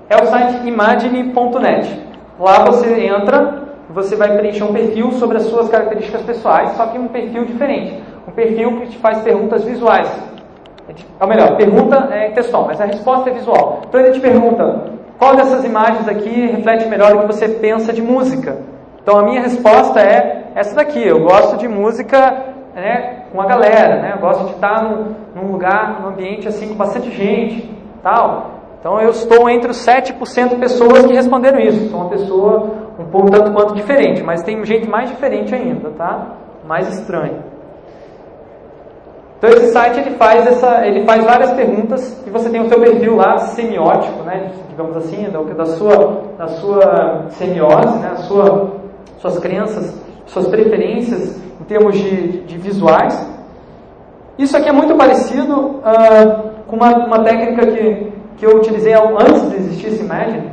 [0.08, 2.00] É o site imagine.net.
[2.38, 6.98] Lá você entra, você vai preencher um perfil sobre as suas características pessoais, só que
[6.98, 8.00] um perfil diferente.
[8.28, 10.08] Um perfil que te faz perguntas visuais.
[11.20, 13.82] Ou melhor, pergunta é textual, mas a resposta é visual.
[13.88, 18.00] Então ele te pergunta, qual dessas imagens aqui reflete melhor o que você pensa de
[18.00, 18.56] música?
[19.02, 21.06] Então a minha resposta é essa daqui.
[21.06, 22.16] Eu gosto de música
[22.74, 24.14] né, com a galera, né?
[24.14, 27.70] Eu gosto de estar num, num lugar, num ambiente assim com bastante gente,
[28.02, 28.52] tal.
[28.80, 31.90] Então eu estou entre os 7% de pessoas que responderam isso.
[31.90, 36.28] Sou uma pessoa um pouco tanto quanto diferente, mas tem gente mais diferente ainda, tá?
[36.66, 37.49] Mais estranha.
[39.40, 42.78] Então esse site ele faz, essa, ele faz várias perguntas e você tem o seu
[42.78, 45.26] perfil lá semiótico, né, digamos assim,
[45.56, 48.72] da, sua, da sua semiose, né, sua,
[49.16, 53.18] suas crenças, suas preferências em termos de, de visuais.
[54.38, 59.48] Isso aqui é muito parecido uh, com uma, uma técnica que, que eu utilizei antes
[59.48, 60.50] de existir esse Imagine.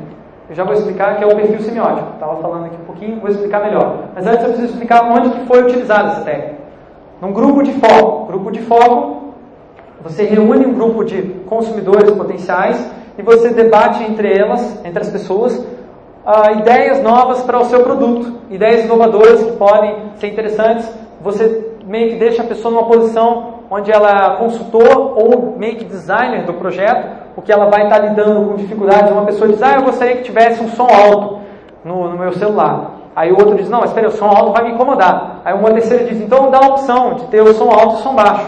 [0.49, 2.13] Eu já vou explicar que é o perfil semiótico.
[2.13, 4.05] Estava falando aqui um pouquinho, vou explicar melhor.
[4.15, 6.66] Mas antes eu preciso explicar onde que foi utilizada essa técnica.
[7.21, 8.27] Num grupo de foco.
[8.27, 9.33] Grupo de foco,
[10.01, 12.77] você reúne um grupo de consumidores potenciais
[13.17, 18.33] e você debate entre elas, entre as pessoas, uh, ideias novas para o seu produto,
[18.51, 20.87] ideias inovadoras que podem ser interessantes.
[21.21, 25.85] Você meio que deixa a pessoa numa posição onde ela é consultor ou meio que
[25.85, 29.11] designer do projeto, porque ela vai estar lidando com dificuldades.
[29.11, 31.39] Uma pessoa diz, ah, eu gostaria que tivesse um som alto
[31.83, 32.96] no, no meu celular.
[33.17, 35.41] Aí o outro diz, não, espera, o som alto vai me incomodar.
[35.43, 38.03] Aí uma terceira diz, então dá a opção de ter o som alto e o
[38.03, 38.47] som baixo.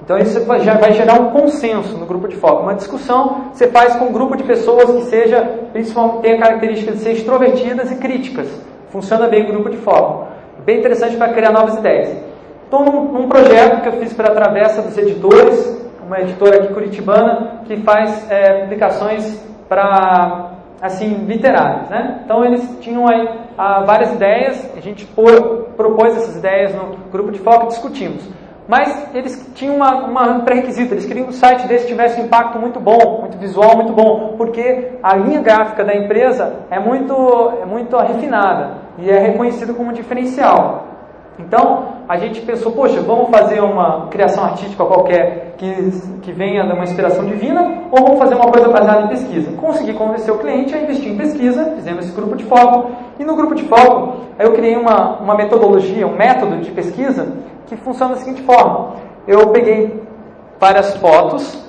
[0.00, 2.62] Então isso já vai gerar um consenso no grupo de foco.
[2.62, 5.40] Uma discussão você faz com um grupo de pessoas que seja,
[5.72, 8.46] principalmente tenha características de ser extrovertidas e críticas.
[8.90, 10.28] Funciona bem o grupo de foco.
[10.64, 12.16] Bem interessante para criar novas ideias.
[12.62, 15.76] Estou num, num, projeto que eu fiz para a Travessa dos Editores,
[16.06, 21.88] uma editora aqui curitibana que faz é, publicações para assim, literários.
[21.88, 22.20] Né?
[22.24, 27.30] Então eles tinham aí ah, várias ideias, a gente por, propôs essas ideias no grupo
[27.30, 28.28] de foco e discutimos.
[28.66, 32.24] Mas eles tinham uma, uma, um pré-requisito, eles queriam que o site desse tivesse um
[32.24, 37.14] impacto muito bom, muito visual, muito bom, porque a linha gráfica da empresa é muito,
[37.60, 40.93] é muito refinada e é reconhecido como diferencial.
[41.38, 45.90] Então, a gente pensou, poxa, vamos fazer uma criação artística qualquer que,
[46.22, 49.50] que venha de uma inspiração divina, ou vamos fazer uma coisa baseada em pesquisa?
[49.52, 53.34] Consegui convencer o cliente a investir em pesquisa, fizemos esse grupo de foco, e no
[53.34, 57.32] grupo de foco eu criei uma, uma metodologia, um método de pesquisa
[57.66, 58.94] que funciona da seguinte forma.
[59.26, 60.02] Eu peguei
[60.60, 61.64] várias fotos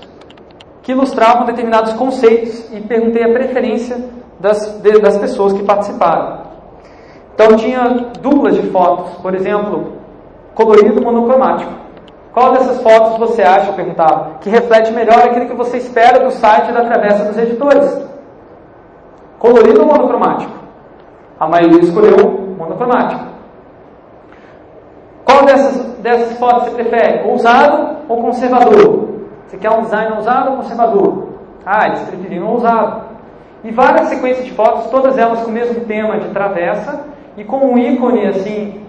[0.84, 3.97] que ilustravam determinados conceitos e perguntei a preferência
[4.39, 6.44] das, das pessoas que participaram.
[7.36, 9.91] Então tinha duplas de fotos, por exemplo,
[10.55, 11.71] colorido monocromático.
[12.33, 16.31] Qual dessas fotos você acha, eu perguntava, que reflete melhor aquilo que você espera do
[16.31, 18.05] site da Travessa dos Editores?
[19.38, 20.51] Colorido ou monocromático?
[21.38, 23.25] A maioria escolheu monocromático.
[25.25, 27.29] Qual dessas, dessas fotos você prefere?
[27.29, 29.09] Ousado ou conservador?
[29.45, 31.27] Você quer um design ousado ou conservador?
[31.65, 33.01] Ah, eles preferiram ousado.
[33.63, 37.57] e várias sequências de fotos, todas elas com o mesmo tema de travessa e com
[37.57, 38.81] um ícone assim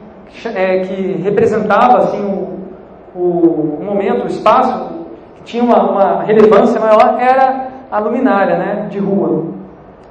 [0.54, 4.90] é, que representava assim o, o, o, momento, o espaço
[5.36, 9.46] que tinha uma, uma relevância maior era a luminária, né, de rua.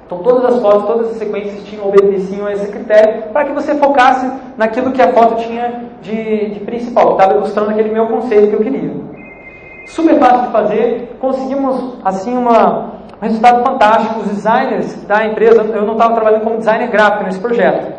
[0.06, 3.76] Então todas as fotos, todas as sequências tinham obedeciam a esse critério para que você
[3.76, 8.54] focasse naquilo que a foto tinha de, de principal, estava ilustrando aquele meu conceito que
[8.54, 8.92] eu queria.
[9.88, 14.20] Super fácil de fazer, conseguimos assim uma, um resultado fantástico.
[14.20, 17.95] Os designers da empresa, eu não estava trabalhando como designer gráfico nesse projeto.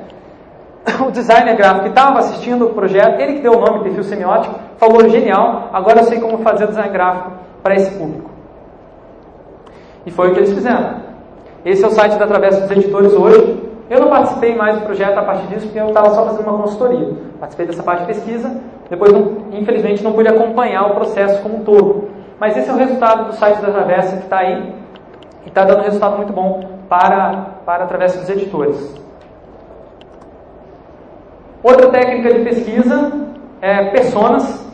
[1.07, 4.55] O designer gráfico que estava assistindo o projeto, ele que deu o nome perfil semiótico,
[4.79, 7.33] falou genial, agora eu sei como fazer design gráfico
[7.63, 8.31] para esse público.
[10.05, 11.07] E foi o que eles fizeram.
[11.65, 13.65] Esse é o site da Travessa dos Editores hoje.
[13.91, 16.63] Eu não participei mais do projeto a partir disso, porque eu estava só fazendo uma
[16.63, 17.13] consultoria.
[17.41, 18.57] Participei dessa parte de pesquisa,
[18.89, 19.13] depois,
[19.53, 22.09] infelizmente, não pude acompanhar o processo como um todo.
[22.39, 24.75] Mas esse é o resultado do site da Travessa que está aí,
[25.45, 29.06] e está dando um resultado muito bom para, para a Travessa dos Editores.
[31.67, 33.11] Outra técnica de pesquisa
[33.61, 34.65] é personas.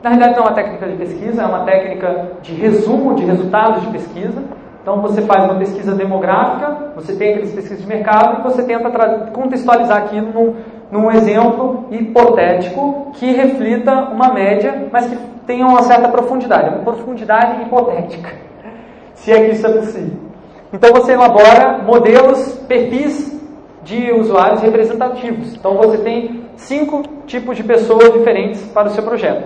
[0.00, 3.82] Na realidade, não é uma técnica de pesquisa, é uma técnica de resumo de resultados
[3.82, 4.44] de pesquisa.
[4.80, 8.88] Então você faz uma pesquisa demográfica, você tem aqueles pesquisas de mercado e você tenta
[9.32, 10.54] contextualizar aquilo num,
[10.88, 15.18] num exemplo hipotético que reflita uma média, mas que
[15.48, 18.30] tenha uma certa profundidade, uma profundidade hipotética,
[19.14, 20.16] se é que isso é possível.
[20.72, 23.35] Então você elabora modelos, perfis
[23.86, 25.54] de usuários representativos.
[25.54, 29.44] Então você tem cinco tipos de pessoas diferentes para o seu projeto.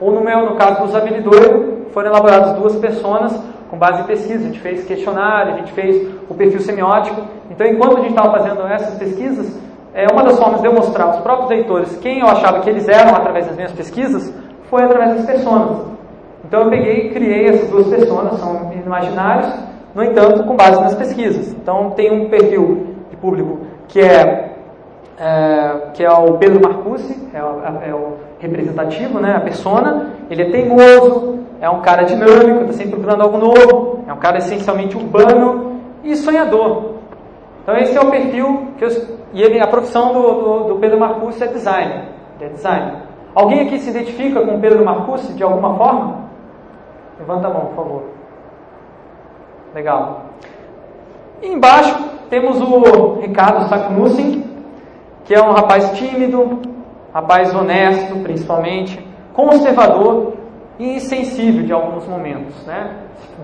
[0.00, 3.38] Ou no meu, no caso do usabilidor, foram elaboradas duas pessoas
[3.70, 4.40] com base em pesquisa.
[4.40, 7.20] A gente fez questionário, a gente fez o perfil semiótico.
[7.50, 9.60] Então, enquanto a gente estava fazendo essas pesquisas,
[9.94, 12.88] é, uma das formas de eu mostrar aos próprios leitores quem eu achava que eles
[12.88, 14.32] eram através das minhas pesquisas
[14.70, 15.92] foi através das pessoas.
[16.46, 19.52] Então, eu peguei e criei essas duas pessoas, são imaginários,
[19.94, 21.52] no entanto, com base nas pesquisas.
[21.52, 24.52] Então, tem um perfil de público que é
[25.18, 30.10] é, que é o Pedro Marcucci, é o, é o, representativo, né, a persona.
[30.28, 34.38] Ele é teimoso, é um cara dinâmico, está sempre procurando algo novo, é um cara
[34.38, 36.94] essencialmente urbano e sonhador.
[37.62, 38.88] Então esse é o perfil que eu,
[39.32, 42.08] e ele, a profissão do, do, do Pedro Marcucci é designer.
[42.40, 42.94] é designer.
[43.32, 46.22] Alguém aqui se identifica com Pedro Marcucci de alguma forma?
[47.18, 48.02] Levanta a mão, por favor.
[49.72, 50.22] Legal.
[51.40, 54.42] E embaixo temos o Ricardo Saknussemm,
[55.26, 56.62] que é um rapaz tímido,
[57.12, 60.32] rapaz honesto, principalmente, conservador
[60.78, 62.54] e insensível de alguns momentos.
[62.64, 62.90] Né?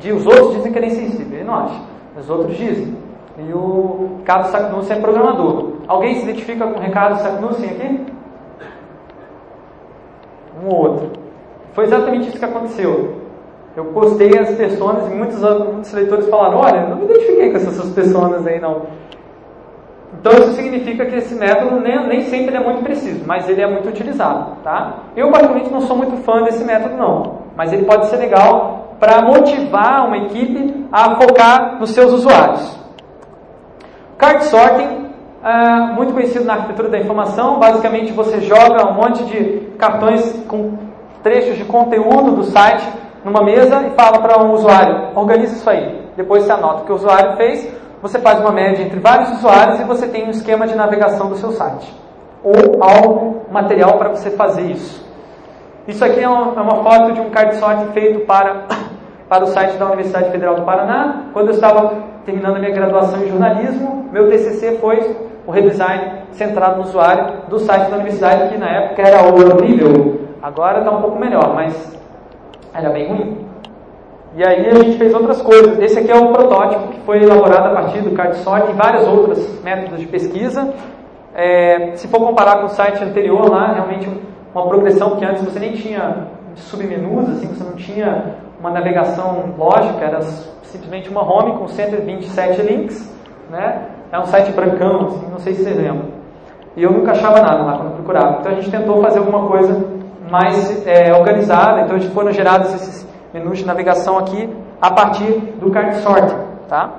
[0.00, 1.82] De, os outros dizem que ele é insensível, ele não acha,
[2.18, 2.96] os outros dizem.
[3.36, 5.72] E o Ricardo Sacnussen é programador.
[5.86, 8.06] Alguém se identifica com o Ricardo Sacnussen aqui?
[10.64, 11.12] Um ou outro.
[11.74, 13.17] Foi exatamente isso que aconteceu.
[13.78, 17.88] Eu postei as pessoas e muitos, muitos leitores falaram: Olha, não me identifiquei com essas
[17.92, 18.86] pessoas aí não.
[20.18, 23.70] Então isso significa que esse método nem, nem sempre é muito preciso, mas ele é
[23.70, 25.04] muito utilizado, tá?
[25.16, 29.22] Eu particularmente não sou muito fã desse método não, mas ele pode ser legal para
[29.22, 32.76] motivar uma equipe a focar nos seus usuários.
[34.16, 35.06] Card sorting,
[35.44, 40.72] é muito conhecido na arquitetura da informação, basicamente você joga um monte de cartões com
[41.22, 42.84] trechos de conteúdo do site
[43.28, 46.08] numa mesa e fala para um usuário, organize isso aí.
[46.16, 47.72] Depois você anota o que o usuário fez,
[48.02, 51.36] você faz uma média entre vários usuários e você tem um esquema de navegação do
[51.36, 51.94] seu site.
[52.42, 55.06] Ou algo material para você fazer isso.
[55.86, 58.66] Isso aqui é uma, é uma foto de um card sort feito para,
[59.28, 61.24] para o site da Universidade Federal do Paraná.
[61.32, 61.92] Quando eu estava
[62.24, 65.16] terminando a minha graduação em jornalismo, meu TCC foi
[65.46, 70.28] o redesign centrado no usuário do site da universidade, que na época era horrível.
[70.42, 71.98] Agora está um pouco melhor, mas
[72.78, 73.36] era bem ruim.
[74.36, 75.78] E aí a gente fez outras coisas.
[75.80, 79.62] Esse aqui é um protótipo que foi elaborado a partir do CardSort e vários outros
[79.62, 80.72] métodos de pesquisa.
[81.34, 84.08] É, se for comparar com o site anterior lá, realmente
[84.54, 90.04] uma progressão que antes você nem tinha submenus, assim, você não tinha uma navegação lógica,
[90.04, 90.20] era
[90.62, 93.12] simplesmente uma home com 127 links,
[93.50, 93.88] né?
[94.10, 96.06] É um site brancão, assim, não sei se você lembra.
[96.76, 98.38] E eu nunca achava nada lá quando procurava.
[98.40, 99.97] Então a gente tentou fazer alguma coisa
[100.30, 104.48] mais é, organizada, então foram gerados esses menus de navegação aqui
[104.80, 106.36] a partir do card sorting,
[106.68, 106.90] tá?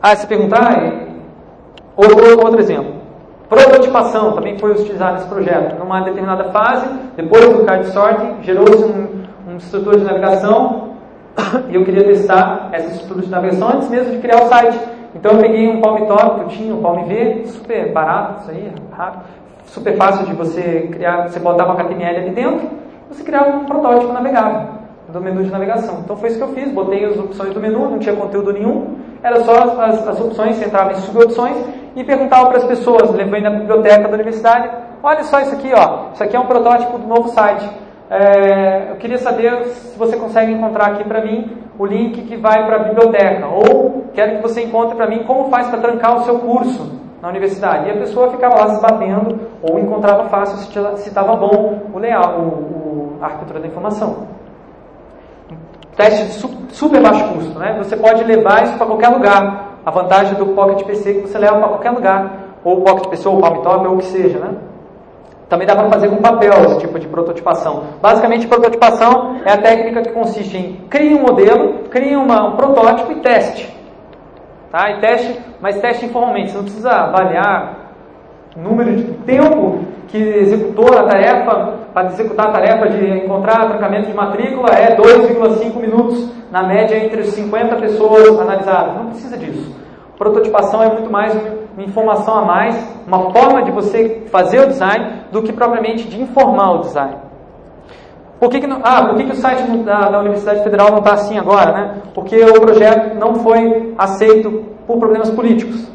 [0.00, 0.92] Ah, se perguntar,
[1.96, 2.94] outro, outro exemplo.
[3.48, 5.78] Prototipação também foi utilizado nesse projeto.
[5.78, 6.86] Numa determinada fase,
[7.16, 10.94] depois do card sorting, gerou-se um, um estrutura de navegação
[11.68, 14.78] e eu queria testar essa estrutura de navegação antes mesmo de criar o site.
[15.14, 18.50] Então eu peguei um Palm Top que eu tinha, um Palm V, super barato, isso
[18.50, 19.24] aí, rápido
[19.66, 22.68] super fácil de você criar, você botar uma HTML ali dentro,
[23.08, 24.84] você criava um protótipo navegável.
[25.08, 26.00] do menu de navegação.
[26.02, 28.96] Então foi isso que eu fiz, botei as opções do menu, não tinha conteúdo nenhum,
[29.22, 31.56] era só as, as, opções, você entrava em subopções
[31.94, 34.68] e perguntava para as pessoas, levei na biblioteca da universidade,
[35.02, 37.68] olha só isso aqui, ó, isso aqui é um protótipo do novo site.
[38.10, 42.66] É, eu queria saber se você consegue encontrar aqui para mim o link que vai
[42.66, 46.24] para a biblioteca, ou quero que você encontre para mim como faz para trancar o
[46.24, 47.88] seu curso na universidade.
[47.88, 52.34] E a pessoa ficava lá se batendo, ou encontrava fácil se estava bom o layout,
[52.38, 54.28] o, o, a arquitetura da informação.
[55.96, 57.76] Teste de super baixo custo, né?
[57.78, 59.78] Você pode levar isso para qualquer lugar.
[59.86, 63.28] A vantagem do Pocket PC é que você leva para qualquer lugar, ou Pocket PC,
[63.28, 64.54] ou Palmtop, ou o que seja, né?
[65.48, 67.84] Também dá para fazer com papel esse tipo de prototipação.
[68.02, 73.20] Basicamente, prototipação é a técnica que consiste em criar um modelo, crie um protótipo e
[73.20, 73.73] teste.
[74.74, 74.90] Tá?
[74.90, 76.50] E teste, mas teste informalmente.
[76.50, 77.92] Você não precisa avaliar
[78.56, 84.08] o número de tempo que executou a tarefa, para executar a tarefa de encontrar trancamento
[84.08, 88.96] de matrícula é 2,5 minutos, na média, entre as 50 pessoas analisadas.
[88.96, 89.72] Não precisa disso.
[90.18, 91.32] Prototipação é muito mais
[91.76, 96.20] uma informação a mais, uma forma de você fazer o design do que propriamente de
[96.20, 97.14] informar o design.
[98.44, 100.98] Por que, que, não, ah, por que, que o site da, da Universidade Federal não
[100.98, 101.72] está assim agora?
[101.72, 101.94] Né?
[102.12, 105.88] Porque o projeto não foi aceito por problemas políticos.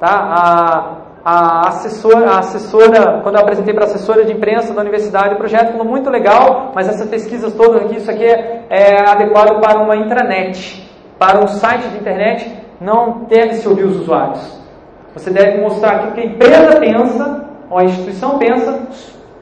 [0.00, 0.10] Tá?
[0.10, 5.34] A, a, assessora, a assessora, quando eu apresentei para a assessora de imprensa da universidade,
[5.34, 9.60] o projeto ficou muito legal, mas essas pesquisas todas aqui, isso aqui é, é adequado
[9.60, 10.90] para uma intranet,
[11.20, 14.60] para um site de internet, não deve se ouvir os usuários.
[15.14, 18.88] Você deve mostrar que a empresa pensa, ou a instituição pensa,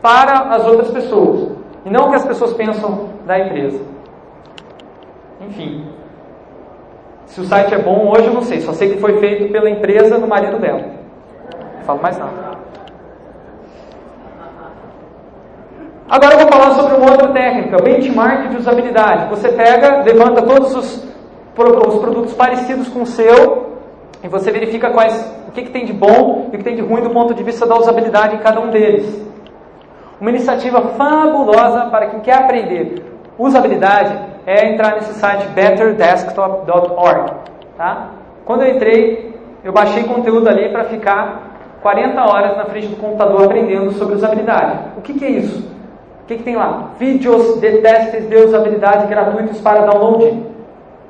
[0.03, 1.62] para as outras pessoas.
[1.85, 3.81] E não o que as pessoas pensam da empresa.
[5.41, 5.87] Enfim.
[7.27, 8.61] Se o site é bom hoje, eu não sei.
[8.61, 10.85] Só sei que foi feito pela empresa do marido dela.
[11.79, 12.53] Não falo mais nada.
[16.09, 19.31] Agora eu vou falar sobre uma outra técnica, benchmark de usabilidade.
[19.31, 21.09] Você pega, levanta todos os,
[21.57, 23.79] os produtos parecidos com o seu
[24.23, 25.15] e você verifica quais,
[25.49, 27.43] o que, que tem de bom e o que tem de ruim do ponto de
[27.43, 29.23] vista da usabilidade em cada um deles.
[30.23, 33.05] Uma iniciativa fabulosa para quem quer aprender
[33.37, 34.17] usabilidade
[34.47, 37.33] é entrar nesse site betterdesktop.org.
[37.77, 38.07] Tá?
[38.45, 43.47] Quando eu entrei, eu baixei conteúdo ali para ficar 40 horas na frente do computador
[43.47, 44.79] aprendendo sobre usabilidade.
[44.97, 45.59] O que, que é isso?
[46.23, 46.91] O que, que tem lá?
[47.01, 50.41] Vídeos de testes de usabilidade gratuitos para download.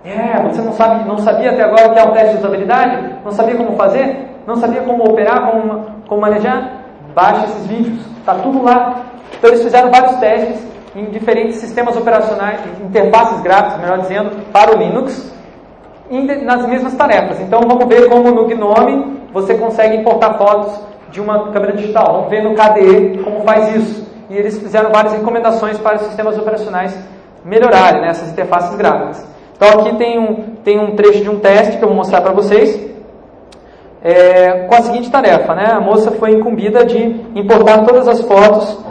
[0.06, 3.14] É, você não, sabe, não sabia até agora o que é um teste de usabilidade?
[3.22, 4.26] Não sabia como fazer?
[4.46, 6.80] Não sabia como operar, como, como manejar?
[7.14, 9.02] Baixe esses vídeos, está tudo lá.
[9.36, 10.62] Então eles fizeram vários testes
[10.94, 15.32] em diferentes sistemas operacionais, interfaces gráficas, melhor dizendo, para o Linux,
[16.42, 17.40] nas mesmas tarefas.
[17.40, 20.78] Então vamos ver como no GNOME você consegue importar fotos
[21.10, 22.14] de uma câmera digital.
[22.14, 24.12] Vamos ver no KDE como faz isso.
[24.30, 26.96] E eles fizeram várias recomendações para os sistemas operacionais
[27.44, 29.26] melhorarem né, essas interfaces gráficas.
[29.56, 32.32] Então aqui tem um, tem um trecho de um teste que eu vou mostrar para
[32.32, 32.92] vocês
[34.04, 35.66] é, com a seguinte tarefa, né?
[35.72, 36.98] A moça foi incumbida de
[37.34, 38.84] importar todas as fotos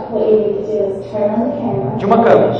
[1.98, 2.54] de uma câmera.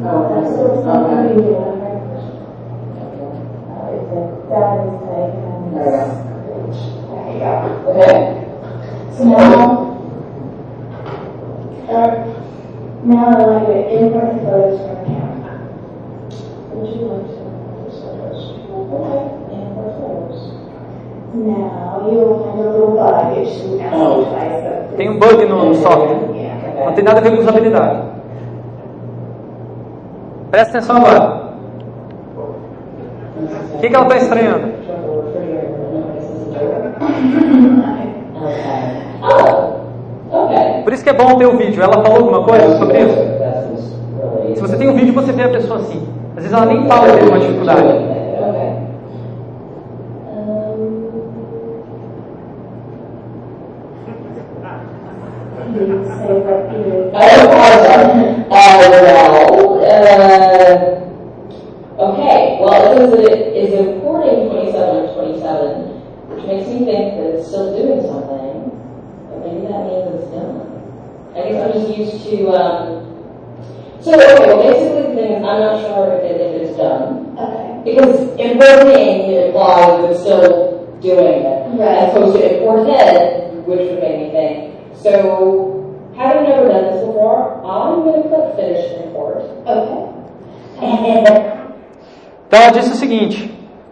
[0.00, 1.30] Now, photos camera.
[9.18, 9.80] A now.
[24.96, 26.16] Tem um bug no software.
[26.84, 28.02] Não tem nada a ver com usabilidade.
[30.50, 31.50] Presta atenção agora.
[33.74, 34.72] O que, que ela está estranhando?
[40.84, 41.82] Por isso que é bom ter o vídeo.
[41.82, 44.56] Ela falou alguma coisa sobre isso?
[44.56, 46.19] Se você tem um vídeo, você vê a pessoa assim.
[46.40, 48.09] Às vezes ela nem fala que teve uma dificuldade.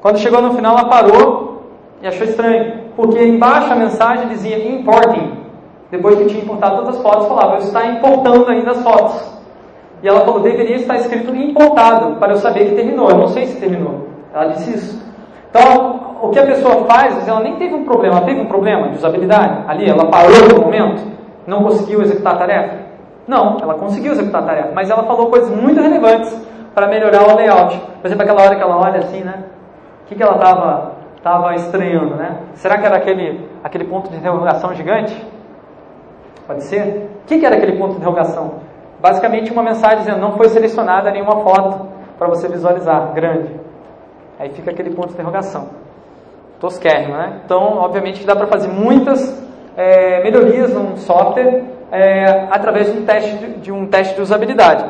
[0.09, 1.65] Quando chegou no final, ela parou
[2.01, 5.37] e achou estranho, porque embaixo a mensagem dizia importing.
[5.91, 9.39] depois que tinha importado todas as fotos, falava, eu está importando ainda as fotos.
[10.03, 13.11] E ela falou, deveria estar escrito importado, para eu saber que terminou.
[13.11, 14.07] Eu não sei se terminou.
[14.33, 15.13] Ela disse isso.
[15.51, 18.89] Então, o que a pessoa faz, ela nem teve um problema, ela teve um problema
[18.89, 21.03] de usabilidade ali, ela parou no momento,
[21.47, 22.75] não conseguiu executar a tarefa.
[23.27, 26.35] Não, ela conseguiu executar a tarefa, mas ela falou coisas muito relevantes
[26.75, 27.79] para melhorar o layout.
[28.01, 29.35] Por exemplo, aquela hora que ela olha assim, né?
[30.09, 32.41] Que, que ela estava tava estranhando, né?
[32.55, 35.15] Será que era aquele, aquele ponto de interrogação gigante?
[36.47, 37.11] Pode ser?
[37.23, 38.55] O que, que era aquele ponto de interrogação?
[39.01, 41.89] Basicamente uma mensagem dizendo não foi selecionada nenhuma foto
[42.19, 43.55] para você visualizar, grande.
[44.39, 45.69] Aí fica aquele ponto de interrogação.
[46.59, 47.41] Tosquérrimo, né?
[47.45, 49.21] Então, obviamente dá para fazer muitas
[49.77, 54.85] é, melhorias no software é, através de um, teste de, de um teste de usabilidade.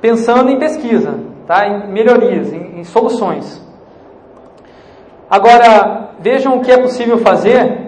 [0.00, 1.66] Pensando em pesquisa, tá?
[1.66, 3.63] em melhorias, em, em soluções.
[5.30, 7.84] Agora, vejam o que é possível fazer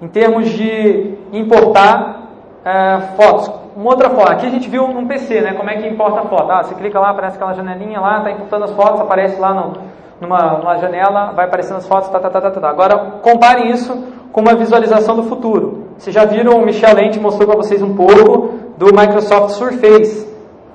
[0.00, 2.28] em termos de importar
[2.64, 3.50] é, fotos.
[3.76, 6.24] Uma outra foto, aqui a gente viu num PC, né, como é que importa a
[6.24, 6.50] foto.
[6.50, 9.72] Ah, você clica lá, aparece aquela janelinha lá, está importando as fotos, aparece lá no,
[10.20, 12.68] numa, numa, janela, vai aparecendo as fotos, tá, tá, tá, tá, tá.
[12.68, 13.92] Agora, comparem isso
[14.32, 15.88] com uma visualização do futuro.
[15.98, 20.33] Vocês já viram, o Michel Lente mostrou para vocês um pouco do Microsoft Surface.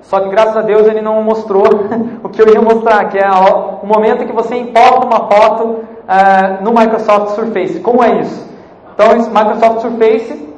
[0.10, 1.66] Só que graças a Deus ele não mostrou
[2.24, 6.64] o que eu ia mostrar, que é o momento que você importa uma foto uh,
[6.64, 7.80] no Microsoft Surface.
[7.80, 8.50] Como é isso?
[8.92, 10.50] Então, o Microsoft Surface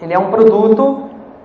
[0.00, 1.00] ele é um produto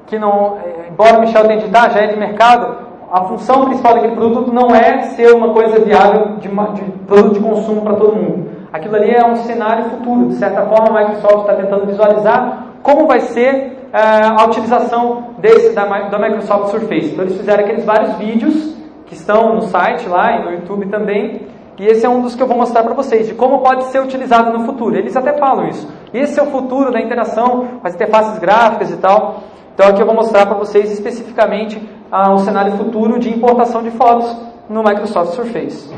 [0.05, 2.77] que não, eh, embora o Michel tenha dito, ah, já é de mercado,
[3.11, 7.39] a função principal daquele produto não é ser uma coisa viável de, de produto de
[7.39, 8.51] consumo para todo mundo.
[8.71, 10.27] Aquilo ali é um cenário futuro.
[10.27, 15.85] De certa forma, a Microsoft está tentando visualizar como vai ser a utilização desse da,
[15.85, 17.11] da Microsoft Surface.
[17.11, 18.75] Então, eles fizeram aqueles vários vídeos
[19.05, 21.41] que estão no site lá e no YouTube também.
[21.77, 23.99] E esse é um dos que eu vou mostrar para vocês, de como pode ser
[24.01, 24.95] utilizado no futuro.
[24.95, 25.87] Eles até falam isso.
[26.13, 29.43] Esse é o futuro da interação as interfaces gráficas e tal.
[29.73, 31.81] Então aqui eu vou mostrar para vocês especificamente
[32.11, 34.31] ah, um cenário futuro de importação de fotos
[34.69, 35.89] no Microsoft Surface.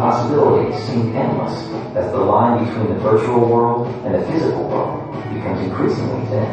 [0.00, 1.52] Possibilities seem endless
[1.94, 6.48] as the line between the virtual world and the physical world becomes increasingly thin.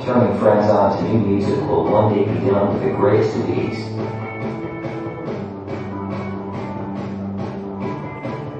[0.00, 3.50] Turning friends on to new music will one day be done with the greatest of
[3.50, 3.84] ease.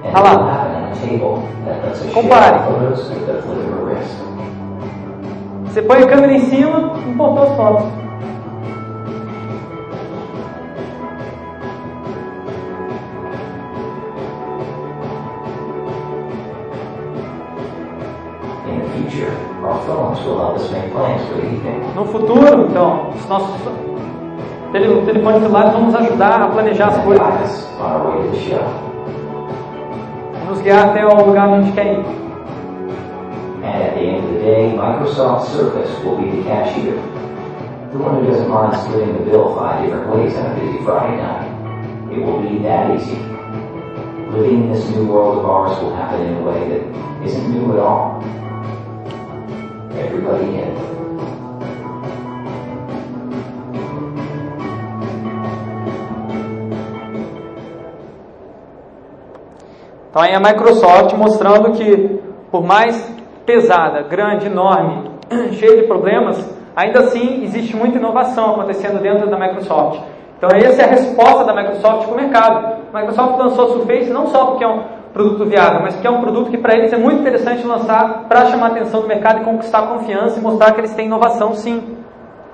[0.05, 0.53] And Olha it will lá.
[0.53, 2.41] happen on a table that lets us Compare.
[2.43, 4.15] share photos with the flip of a wrist.
[5.65, 8.02] Você põe a câmera em cima, importou as fotos.
[20.27, 21.83] Plans for the evening.
[21.95, 23.61] No futuro, então, os nossos
[24.71, 27.69] tele- telefones celulares vão nos ajudar a planejar as coisas,
[30.49, 32.05] nos guiar até o lugar onde a gente quer ir.
[33.63, 36.95] And at the end of the day, Microsoft Surface will be the cashier.
[37.93, 41.15] The one who doesn't mind splitting the bill five different ways on a busy Friday
[41.17, 41.47] night.
[42.11, 43.17] It will be that easy.
[44.31, 47.71] Living in this new world of ours will happen in a way that isn't new
[47.73, 48.21] at all.
[49.95, 50.73] Everybody in.
[60.09, 62.21] Então aí a Microsoft mostrando que
[62.51, 62.95] por mais
[63.45, 65.09] pesada, grande, enorme,
[65.53, 66.37] cheia de problemas,
[66.75, 70.01] ainda assim existe muita inovação acontecendo dentro da Microsoft.
[70.37, 72.77] Então essa é a resposta da Microsoft para o mercado.
[72.93, 74.83] A Microsoft lançou a Surface não só porque é um
[75.13, 78.47] produto viável, mas porque é um produto que para eles é muito interessante lançar para
[78.47, 81.97] chamar a atenção do mercado e conquistar confiança e mostrar que eles têm inovação sim.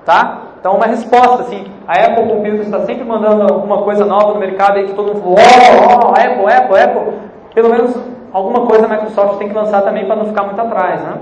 [0.04, 0.42] Tá?
[0.60, 4.76] Então uma resposta assim, a Apple Computer está sempre mandando alguma coisa nova no mercado
[4.76, 7.18] aí que todo mundo fala, oh, Apple, Apple, Apple.
[7.54, 7.96] Pelo menos
[8.32, 11.14] alguma coisa a Microsoft tem que lançar também para não ficar muito atrás, né?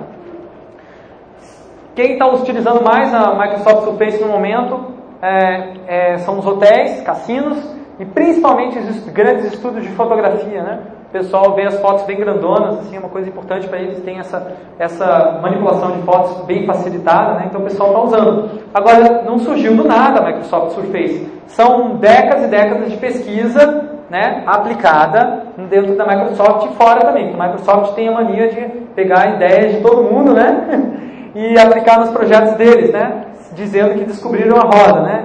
[1.95, 7.59] Quem está utilizando mais a Microsoft Surface no momento é, é, são os hotéis, cassinos
[7.99, 10.80] e principalmente os grandes estúdios de fotografia, né?
[11.09, 14.18] O pessoal vê as fotos bem grandonas, assim, é uma coisa importante para eles, tem
[14.18, 17.46] essa, essa manipulação de fotos bem facilitada, né?
[17.46, 18.50] Então o pessoal está usando.
[18.74, 21.26] Agora, não surgiu do nada a Microsoft Surface.
[21.46, 27.34] São décadas e décadas de pesquisa né, aplicada dentro da Microsoft e fora também.
[27.34, 28.61] A Microsoft tem a mania de
[28.94, 30.92] pegar ideias de todo mundo, né,
[31.34, 35.24] e aplicar nos projetos deles, né, dizendo que descobriram a roda, né,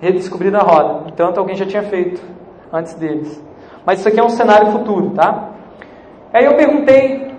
[0.00, 1.08] redescobriram a roda.
[1.08, 2.22] Entanto, alguém já tinha feito
[2.72, 3.43] antes deles.
[3.84, 5.50] Mas isso aqui é um cenário futuro, tá?
[6.32, 7.32] Aí eu perguntei,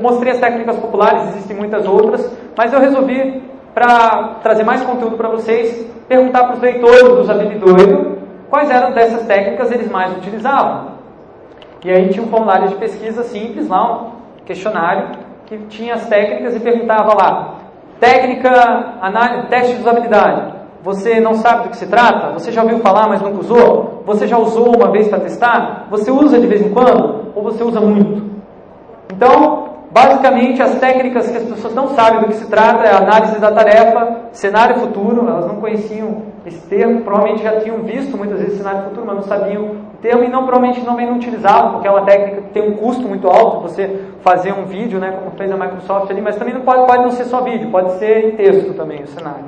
[0.00, 3.42] mostrei as técnicas populares, existem muitas outras, mas eu resolvi,
[3.74, 8.18] para trazer mais conteúdo para vocês, perguntar para os leitores do Usabilidoido
[8.50, 10.98] quais eram dessas técnicas eles mais utilizavam.
[11.84, 14.10] E aí tinha um formulário de pesquisa simples lá, um
[14.44, 15.10] questionário,
[15.46, 17.54] que tinha as técnicas e perguntava lá,
[18.00, 20.57] técnica, análise, teste de usabilidade.
[20.82, 22.32] Você não sabe do que se trata?
[22.32, 24.02] Você já ouviu falar, mas nunca usou?
[24.06, 25.86] Você já usou uma vez para testar?
[25.90, 27.32] Você usa de vez em quando?
[27.34, 28.22] Ou você usa muito?
[29.12, 33.38] Então, basicamente, as técnicas que as pessoas não sabem do que se trata é análise
[33.40, 38.58] da tarefa, cenário futuro, elas não conheciam esse termo, provavelmente já tinham visto muitas vezes
[38.58, 42.02] cenário futuro, mas não sabiam o termo e não provavelmente não utilizavam, porque é uma
[42.02, 45.56] técnica que tem um custo muito alto, você fazer um vídeo, né, como fez a
[45.56, 48.74] Microsoft ali, mas também não pode, pode não ser só vídeo, pode ser em texto
[48.74, 49.44] também o cenário.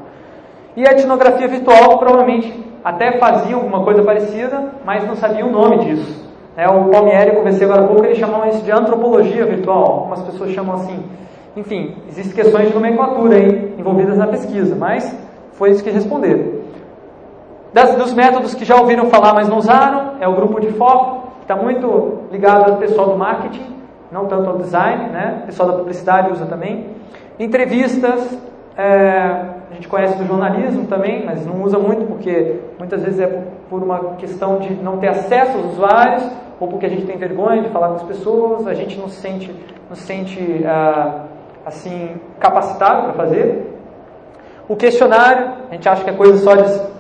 [0.76, 2.52] E a etnografia virtual provavelmente
[2.84, 6.30] até fazia alguma coisa parecida, mas não sabia o nome disso.
[6.56, 10.22] É, o Palmieri, eu conversei agora há pouco, ele chamou isso de antropologia virtual, algumas
[10.22, 11.02] pessoas chamam assim.
[11.56, 15.16] Enfim, existem questões de nomenclatura aí envolvidas na pesquisa, mas
[15.52, 16.60] foi isso que responderam.
[17.72, 21.28] Das, dos métodos que já ouviram falar, mas não usaram, é o grupo de foco,
[21.38, 23.76] que está muito ligado ao pessoal do marketing,
[24.10, 25.40] não tanto ao design, né?
[25.42, 26.86] O pessoal da publicidade usa também.
[27.38, 28.38] Entrevistas,
[28.76, 28.84] é,
[29.70, 33.82] a gente conhece do jornalismo também, mas não usa muito porque muitas vezes é por
[33.82, 36.24] uma questão de não ter acesso aos usuários
[36.58, 39.20] ou porque a gente tem vergonha de falar com as pessoas, a gente não se
[39.20, 39.54] sente,
[39.88, 41.24] não se sente ah,
[41.64, 43.66] assim capacitado para fazer.
[44.68, 46.90] O questionário, a gente acha que é coisa só de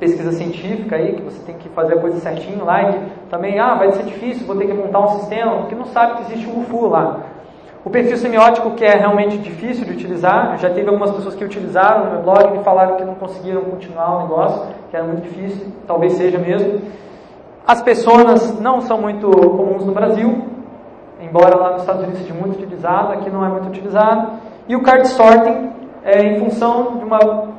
[0.00, 3.00] pesquisa científica aí, que você tem que fazer a coisa certinho lá e
[3.30, 6.32] também, ah, vai ser difícil, vou ter que montar um sistema, porque não sabe que
[6.32, 7.20] existe um UFU lá.
[7.84, 12.04] O perfil semiótico, que é realmente difícil de utilizar, já teve algumas pessoas que utilizaram
[12.04, 15.66] no meu blog e falaram que não conseguiram continuar o negócio, que era muito difícil,
[15.84, 16.80] talvez seja mesmo.
[17.66, 20.44] As pessoas não são muito comuns no Brasil,
[21.20, 24.32] embora lá nos Estados Unidos seja muito utilizado, aqui não é muito utilizado.
[24.68, 25.70] E o card sorting
[26.04, 27.52] é em função de uma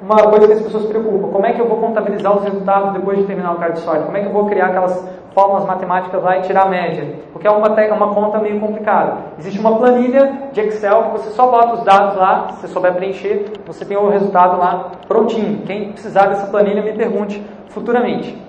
[0.00, 1.28] uma coisa que as pessoas se preocupam.
[1.28, 4.04] Como é que eu vou contabilizar os resultados depois de terminar o card sorting?
[4.04, 5.06] Como é que eu vou criar aquelas
[5.36, 7.16] fórmulas matemáticas lá e tirar a média?
[7.30, 9.18] Porque é uma, uma conta meio complicada.
[9.38, 12.94] Existe uma planilha de Excel que você só bota os dados lá, se você souber
[12.94, 15.58] preencher, você tem o resultado lá prontinho.
[15.66, 18.42] Quem precisar dessa planilha me pergunte futuramente.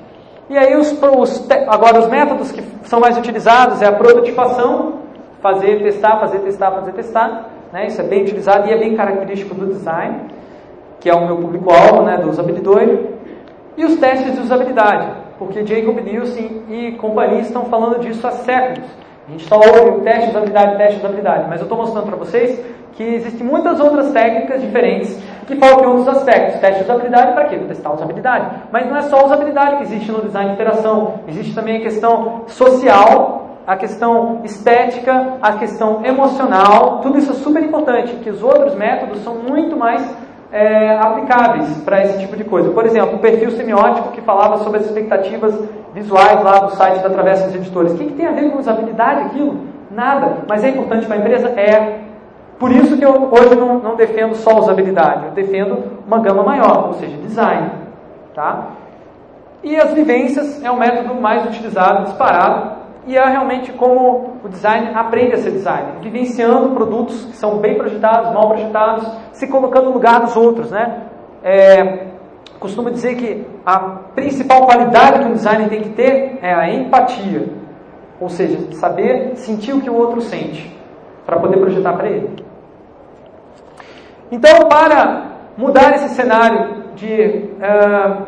[0.50, 5.00] E aí os, os agora os métodos que são mais utilizados é a prototipação,
[5.42, 7.50] fazer, testar, fazer, testar, fazer, testar.
[7.74, 7.88] Né?
[7.88, 10.38] Isso é bem utilizado e é bem característico do design
[11.00, 13.00] que é o meu público-alvo né, do usabilidoide,
[13.78, 15.08] e os testes de usabilidade,
[15.38, 18.90] porque Jacob Nielsen e companhia estão falando disso há séculos.
[19.28, 22.16] A gente só ouve teste de usabilidade, teste de usabilidade, mas eu estou mostrando para
[22.16, 22.60] vocês
[22.94, 26.60] que existem muitas outras técnicas diferentes que que um dos aspectos.
[26.60, 27.56] Teste de usabilidade para quê?
[27.56, 28.64] Para testar a usabilidade.
[28.72, 31.82] Mas não é só a usabilidade que existe no design de interação, existe também a
[31.82, 38.42] questão social, a questão estética, a questão emocional, tudo isso é super importante, que os
[38.42, 40.02] outros métodos são muito mais
[40.52, 42.72] é, aplicáveis para esse tipo de coisa.
[42.72, 45.58] Por exemplo, o perfil semiótico que falava sobre as expectativas
[45.94, 47.94] visuais lá do site da Travessa dos Editores.
[47.94, 49.62] O que, que tem a ver com usabilidade aquilo?
[49.92, 50.38] Nada.
[50.48, 51.50] Mas é importante para a empresa?
[51.50, 52.00] É.
[52.60, 56.88] Por isso que eu hoje não, não defendo só usabilidade, eu defendo uma gama maior,
[56.88, 57.70] ou seja, design.
[58.34, 58.70] Tá?
[59.64, 62.77] E as vivências é o método mais utilizado, disparado,
[63.08, 67.76] e é realmente como o design aprende a ser design, vivenciando produtos que são bem
[67.76, 71.04] projetados, mal projetados, se colocando no lugar dos outros, né?
[71.42, 72.08] É,
[72.60, 73.80] costumo dizer que a
[74.14, 77.48] principal qualidade que um design tem que ter é a empatia,
[78.20, 80.76] ou seja, saber sentir o que o outro sente
[81.26, 82.46] para poder projetar para ele.
[84.30, 85.28] Então, para
[85.58, 88.24] mudar esse cenário de uh,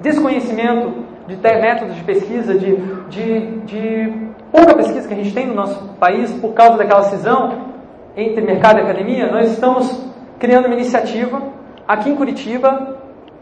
[0.00, 2.74] desconhecimento de ter métodos de pesquisa, de,
[3.08, 4.12] de, de
[4.50, 7.70] pouca pesquisa que a gente tem no nosso país por causa daquela cisão
[8.16, 10.10] entre mercado e academia, nós estamos
[10.40, 11.40] criando uma iniciativa
[11.86, 12.96] aqui em Curitiba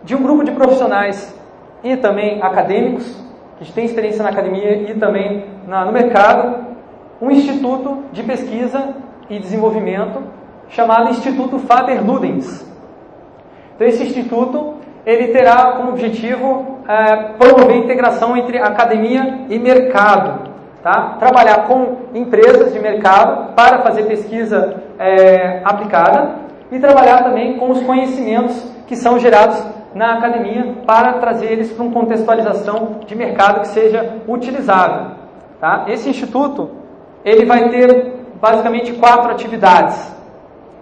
[0.04, 1.34] de um grupo de profissionais
[1.82, 3.24] e também acadêmicos,
[3.58, 6.66] que têm experiência na academia e também na, no mercado,
[7.22, 8.94] um instituto de pesquisa
[9.30, 10.22] e desenvolvimento
[10.68, 12.66] chamado Instituto Faber-Ludens.
[13.74, 14.74] Então esse instituto
[15.06, 20.48] ele terá como objetivo é, promover a integração entre academia e mercado.
[20.82, 21.16] Tá?
[21.18, 26.36] Trabalhar com empresas de mercado para fazer pesquisa é, aplicada
[26.72, 29.62] e trabalhar também com os conhecimentos que são gerados
[29.94, 35.12] na academia para trazer eles para uma contextualização de mercado que seja utilizável.
[35.60, 35.84] Tá?
[35.88, 36.70] Esse instituto
[37.24, 40.16] ele vai ter basicamente quatro atividades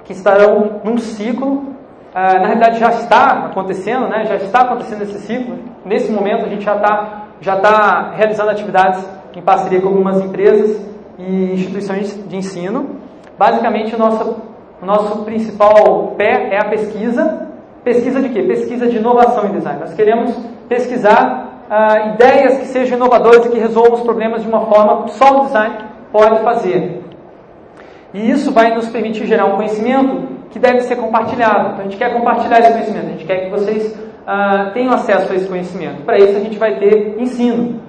[0.05, 1.75] que estarão num ciclo
[2.19, 4.25] ah, na realidade já está acontecendo, né?
[4.25, 5.59] já está acontecendo esse ciclo.
[5.87, 10.85] Nesse momento a gente já está já tá realizando atividades em parceria com algumas empresas
[11.19, 12.97] e instituições de ensino.
[13.39, 14.37] Basicamente o nosso,
[14.83, 17.49] o nosso principal pé é a pesquisa.
[17.85, 18.43] Pesquisa de quê?
[18.43, 19.79] Pesquisa de inovação em design.
[19.79, 20.35] Nós queremos
[20.69, 25.13] pesquisar ah, ideias que sejam inovadoras e que resolvam os problemas de uma forma que
[25.13, 25.77] só o design
[26.11, 27.03] pode fazer.
[28.13, 31.69] E isso vai nos permitir gerar um conhecimento que deve ser compartilhado.
[31.69, 35.33] Então a gente quer compartilhar esse conhecimento, a gente quer que vocês ah, tenham acesso
[35.33, 36.03] a esse conhecimento.
[36.03, 37.81] Para isso a gente vai ter ensino.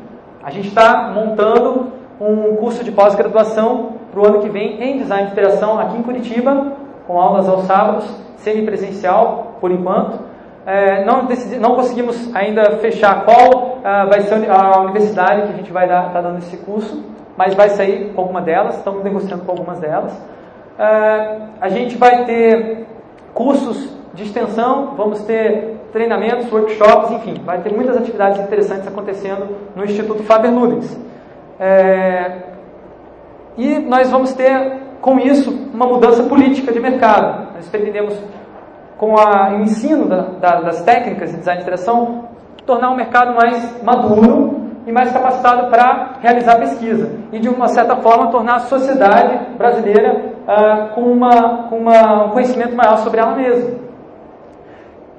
[0.43, 5.25] A gente está montando um curso de pós-graduação para o ano que vem em design
[5.25, 6.73] de interação aqui em Curitiba,
[7.07, 8.05] com aulas aos sábados,
[8.37, 10.19] semipresencial por enquanto.
[10.65, 15.57] É, não, decidi, não, conseguimos ainda fechar qual ah, vai ser a universidade que a
[15.57, 17.03] gente vai estar tá dando esse curso,
[17.37, 20.13] mas vai sair com alguma delas, estamos negociando com algumas delas.
[20.77, 22.85] É, a gente vai ter
[23.33, 29.83] cursos de extensão, vamos ter treinamentos, workshops, enfim, vai ter muitas atividades interessantes acontecendo no
[29.83, 30.95] Instituto Faber Ludens.
[31.59, 32.43] É,
[33.57, 37.47] e nós vamos ter, com isso, uma mudança política de mercado.
[37.55, 38.15] Nós pretendemos,
[38.99, 42.25] com o ensino da, da, das técnicas de design de interação,
[42.63, 47.09] tornar o mercado mais maduro e mais capacitado para realizar pesquisa.
[47.31, 52.29] E, de uma certa forma, tornar a sociedade brasileira ah, com, uma, com uma, um
[52.29, 53.86] conhecimento maior sobre ela mesma.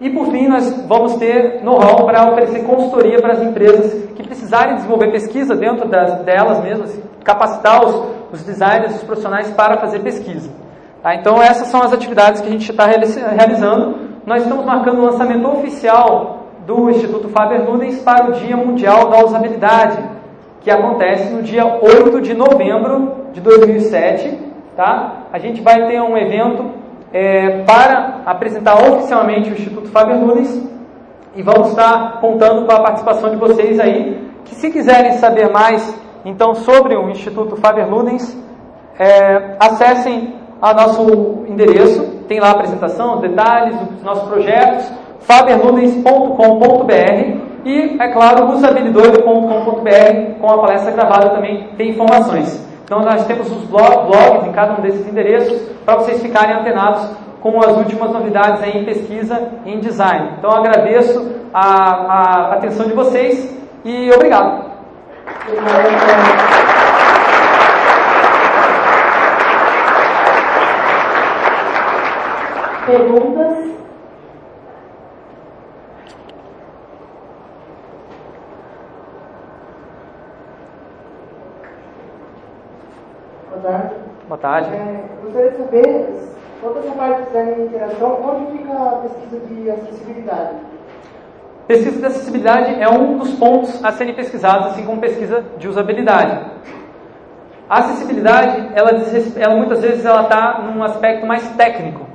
[0.01, 4.77] E por fim, nós vamos ter know-how para oferecer consultoria para as empresas que precisarem
[4.77, 10.51] desenvolver pesquisa dentro das, delas mesmas, capacitar os, os designers, os profissionais para fazer pesquisa.
[11.03, 11.17] Tá?
[11.17, 13.99] Então, essas são as atividades que a gente está realizando.
[14.25, 19.25] Nós estamos marcando o lançamento oficial do Instituto Faber Ludens para o Dia Mundial da
[19.25, 19.99] Usabilidade,
[20.61, 24.39] que acontece no dia 8 de novembro de 2007.
[24.77, 25.25] Tá?
[25.33, 26.78] A gente vai ter um evento
[27.13, 30.69] é, para apresentar oficialmente o Instituto Faber Nunes
[31.35, 35.97] e vamos estar contando com a participação de vocês aí, que se quiserem saber mais
[36.25, 38.37] então sobre o Instituto Faber Ludens,
[38.99, 44.91] é, acessem o nosso endereço, tem lá a apresentação, detalhes dos nossos projetos,
[45.21, 52.68] faberludens.com.br e, é claro, usabilidade.com.br com a palestra gravada também tem informações.
[52.89, 57.61] Então nós temos os blogs em cada um desses endereços para vocês ficarem antenados com
[57.61, 60.31] as últimas novidades em pesquisa e em design.
[60.39, 64.69] Então agradeço a, a atenção de vocês e obrigado.
[72.87, 73.69] Perguntas?
[83.51, 83.95] Boa tarde.
[84.29, 84.71] Boa tarde.
[84.71, 86.09] É, gostaria de saber,
[86.63, 90.55] toda essa parte de design de interação, onde fica a pesquisa de acessibilidade?
[91.67, 96.51] Pesquisa de acessibilidade é um dos pontos a serem pesquisados, assim como pesquisa de usabilidade.
[97.69, 98.91] A acessibilidade, ela,
[99.37, 102.07] ela muitas vezes ela está num aspecto mais técnico,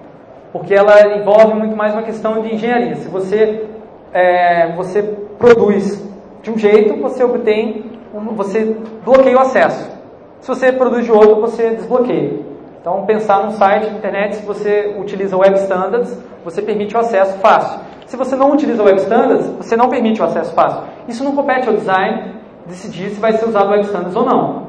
[0.51, 2.95] porque ela envolve muito mais uma questão de engenharia.
[2.95, 3.69] Se você
[4.11, 5.03] é, você
[5.37, 6.03] produz
[6.41, 7.91] de um jeito, você obtém,
[8.35, 10.02] você bloqueia o acesso.
[10.43, 12.41] Se você produz outro, você desbloqueia.
[12.81, 17.37] Então, pensar num site de internet, se você utiliza Web Standards, você permite o acesso
[17.37, 17.79] fácil.
[18.05, 20.81] Se você não utiliza Web Standards, você não permite o acesso fácil.
[21.07, 22.33] Isso não compete ao design
[22.65, 24.67] decidir se vai ser usado Web Standards ou não.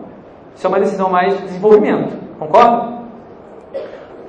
[0.55, 2.17] Isso é uma decisão mais de desenvolvimento.
[2.39, 2.95] Concorda?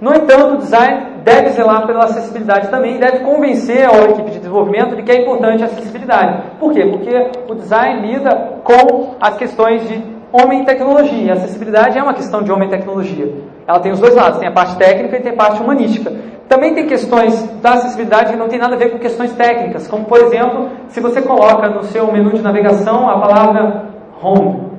[0.02, 4.40] No entanto, o design deve zelar pela acessibilidade também e deve convencer a equipe de
[4.40, 6.42] desenvolvimento de que é importante a acessibilidade.
[6.60, 6.88] Por quê?
[6.88, 11.34] Porque o design lida com as questões de homem e tecnologia.
[11.34, 13.34] A acessibilidade é uma questão de homem e tecnologia.
[13.68, 16.12] Ela tem os dois lados, tem a parte técnica e tem a parte humanística.
[16.48, 20.06] Também tem questões da acessibilidade que não tem nada a ver com questões técnicas, como
[20.06, 23.86] por exemplo, se você coloca no seu menu de navegação a palavra
[24.22, 24.72] home,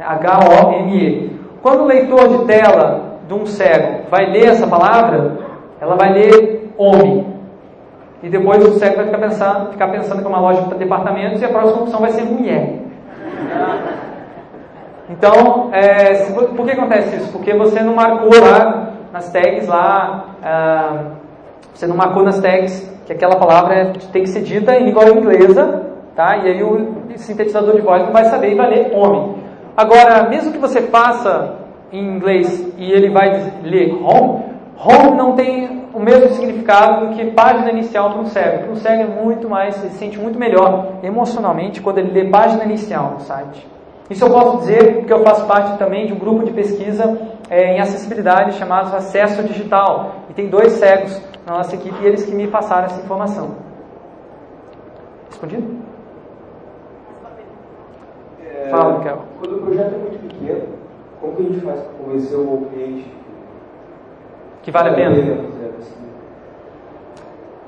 [0.00, 1.32] H-O-M-E.
[1.62, 5.38] Quando o leitor de tela de um cego vai ler essa palavra,
[5.80, 7.26] ela vai ler homem.
[8.22, 11.42] E depois o cego vai ficar pensando, ficar pensando que é uma loja de departamentos
[11.42, 12.78] e a próxima opção vai ser mulher.
[15.12, 17.32] Então, é, se, por que acontece isso?
[17.32, 21.04] Porque você não marcou lá nas tags lá, ah,
[21.74, 25.82] você não marcou nas tags que aquela palavra tem que ser dita em língua inglesa,
[26.16, 26.38] tá?
[26.38, 29.36] E aí o sintetizador de voz não vai saber e vai ler homem.
[29.76, 31.56] Agora, mesmo que você faça
[31.92, 34.44] em inglês e ele vai ler home,
[34.78, 38.62] home não tem o mesmo significado do que página inicial para um cego.
[38.62, 42.64] Para um cego é muito mais, se sente muito melhor emocionalmente quando ele lê página
[42.64, 43.72] inicial no site.
[44.12, 47.74] Isso eu posso dizer porque eu faço parte também de um grupo de pesquisa é,
[47.74, 50.16] em acessibilidade chamado Acesso Digital.
[50.28, 53.56] E tem dois cegos na nossa equipe e eles que me passaram essa informação.
[55.30, 55.78] Respondido?
[58.44, 59.18] É, Fala, Michael.
[59.40, 60.62] Quando o projeto é muito pequeno,
[61.18, 63.10] como que a gente faz para convencer o cliente
[64.62, 65.52] que vale a pena?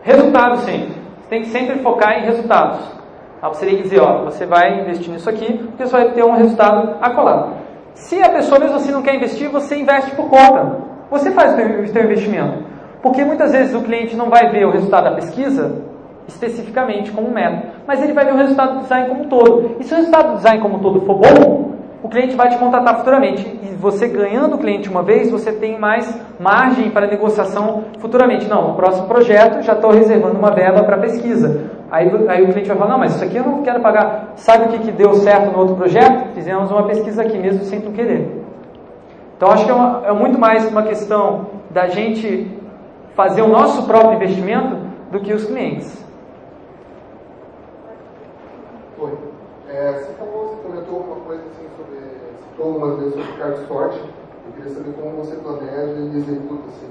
[0.02, 0.92] Resultados sempre.
[1.22, 3.03] Você tem que sempre focar em resultados.
[3.48, 6.32] Você teria que dizer, ó, você vai investir nisso aqui, porque você vai ter um
[6.32, 7.54] resultado acolado.
[7.94, 10.78] Se a pessoa mesmo assim não quer investir, você investe por conta.
[11.10, 12.64] Você faz o seu investimento.
[13.02, 15.82] Porque muitas vezes o cliente não vai ver o resultado da pesquisa
[16.26, 19.76] especificamente como método, mas ele vai ver o resultado do design como um todo.
[19.78, 22.58] E se o resultado do design como um todo for bom, o cliente vai te
[22.58, 23.46] contratar futuramente.
[23.62, 28.48] E você ganhando o cliente uma vez, você tem mais margem para negociação futuramente.
[28.48, 31.70] Não, no próximo projeto já estou reservando uma verba para pesquisa.
[31.94, 34.32] Aí, aí o cliente vai falar, não, mas isso aqui eu não quero pagar.
[34.34, 36.34] Sabe o que, que deu certo no outro projeto?
[36.34, 38.42] Fizemos uma pesquisa aqui mesmo sem tu querer.
[39.36, 42.50] Então acho que é, uma, é muito mais uma questão da gente
[43.14, 44.76] fazer o nosso próprio investimento
[45.12, 46.04] do que os clientes.
[48.98, 49.12] Oi.
[49.68, 52.00] É, você falou, você comentou uma coisa assim sobre,
[52.48, 54.00] citou algumas vezes sobre card sorte.
[54.00, 56.90] Eu queria saber como você planeja e executa assim.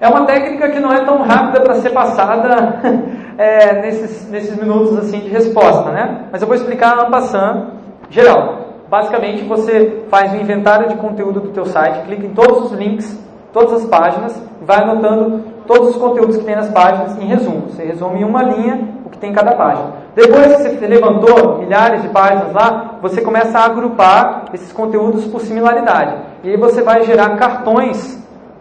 [0.00, 2.80] É uma técnica que não é tão rápida para ser passada
[3.36, 6.26] é, nesses, nesses minutos assim de resposta, né?
[6.32, 7.72] Mas eu vou explicar na passando
[8.08, 8.60] geral.
[8.88, 13.20] Basicamente, você faz um inventário de conteúdo do teu site, clica em todos os links
[13.52, 17.68] todas as páginas, vai anotando todos os conteúdos que tem nas páginas em resumo.
[17.68, 19.88] Você resume em uma linha o que tem em cada página.
[20.14, 25.40] Depois que você levantou milhares de páginas lá, você começa a agrupar esses conteúdos por
[25.40, 26.14] similaridade.
[26.42, 28.18] E aí você vai gerar cartões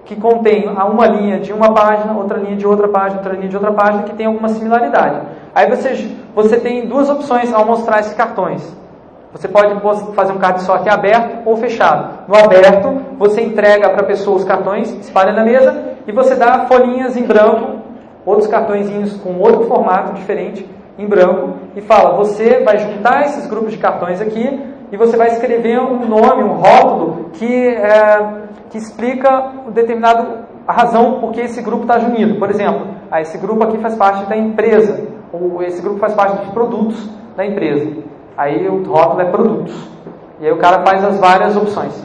[0.10, 3.55] que contêm uma linha de uma página, outra linha de outra página, outra linha de
[3.55, 5.22] outra página, que tem alguma similaridade.
[5.53, 8.76] Aí você, você tem duas opções ao mostrar esses cartões.
[9.32, 9.80] Você pode
[10.16, 12.28] fazer um card sorte aberto ou fechado.
[12.28, 16.66] No aberto, você entrega para a pessoa os cartões, espalha na mesa e você dá
[16.66, 17.78] folhinhas em branco,
[18.26, 23.74] outros cartõezinhos com outro formato diferente em branco e fala: você vai juntar esses grupos
[23.74, 24.60] de cartões aqui
[24.91, 30.73] e você vai escrever um nome, um rótulo que, é, que explica um determinado a
[30.73, 32.37] razão por que esse grupo está unido.
[32.39, 36.37] Por exemplo, ah, esse grupo aqui faz parte da empresa ou esse grupo faz parte
[36.37, 38.03] dos produtos da empresa.
[38.37, 39.89] Aí o rótulo é produtos.
[40.39, 42.03] E aí o cara faz as várias opções.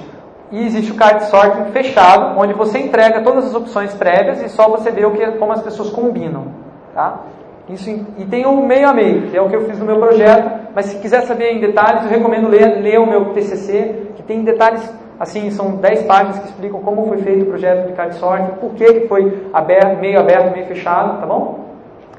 [0.51, 4.68] E existe o card sorting fechado, onde você entrega todas as opções prévias e só
[4.68, 6.47] você vê o que, como as pessoas combinam.
[6.95, 7.20] Tá?
[7.69, 7.89] Isso,
[8.19, 10.69] e tem o meio a meio, que é o que eu fiz no meu projeto,
[10.75, 14.45] mas se quiser saber em detalhes, eu recomendo ler, ler o meu TCC, que tem
[14.45, 14.83] detalhes,
[15.19, 18.75] assim, são 10 páginas que explicam como foi feito o projeto de card sorting, por
[18.75, 21.65] que, que foi aberto, meio aberto, meio fechado, tá bom?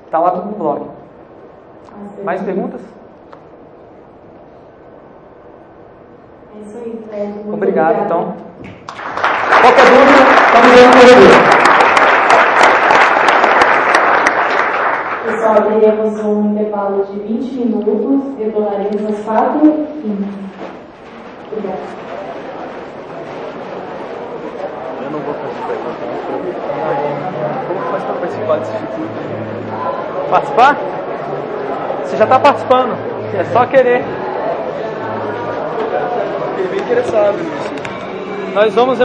[0.10, 0.88] Tá lá tudo no blog.
[2.24, 2.82] Mais perguntas?
[6.56, 7.34] É isso aí, Fred.
[7.52, 8.02] Obrigado, obrigada.
[8.04, 8.34] então.
[9.62, 11.75] Qualquer dúvida, estamos aí no
[15.54, 19.72] teremos um intervalo de 20 minutos, retornaremos às 4 h
[20.02, 20.46] 15
[21.52, 21.80] Obrigada.
[25.04, 26.06] Eu não vou fazer pergunta.
[27.68, 30.30] Como faz para participar desse instituto?
[30.30, 30.78] Participar?
[32.04, 32.98] Você já está participando.
[33.34, 34.04] É só querer.
[36.56, 37.76] Fiquei bem interessado nisso.
[38.54, 39.02] Nós vamos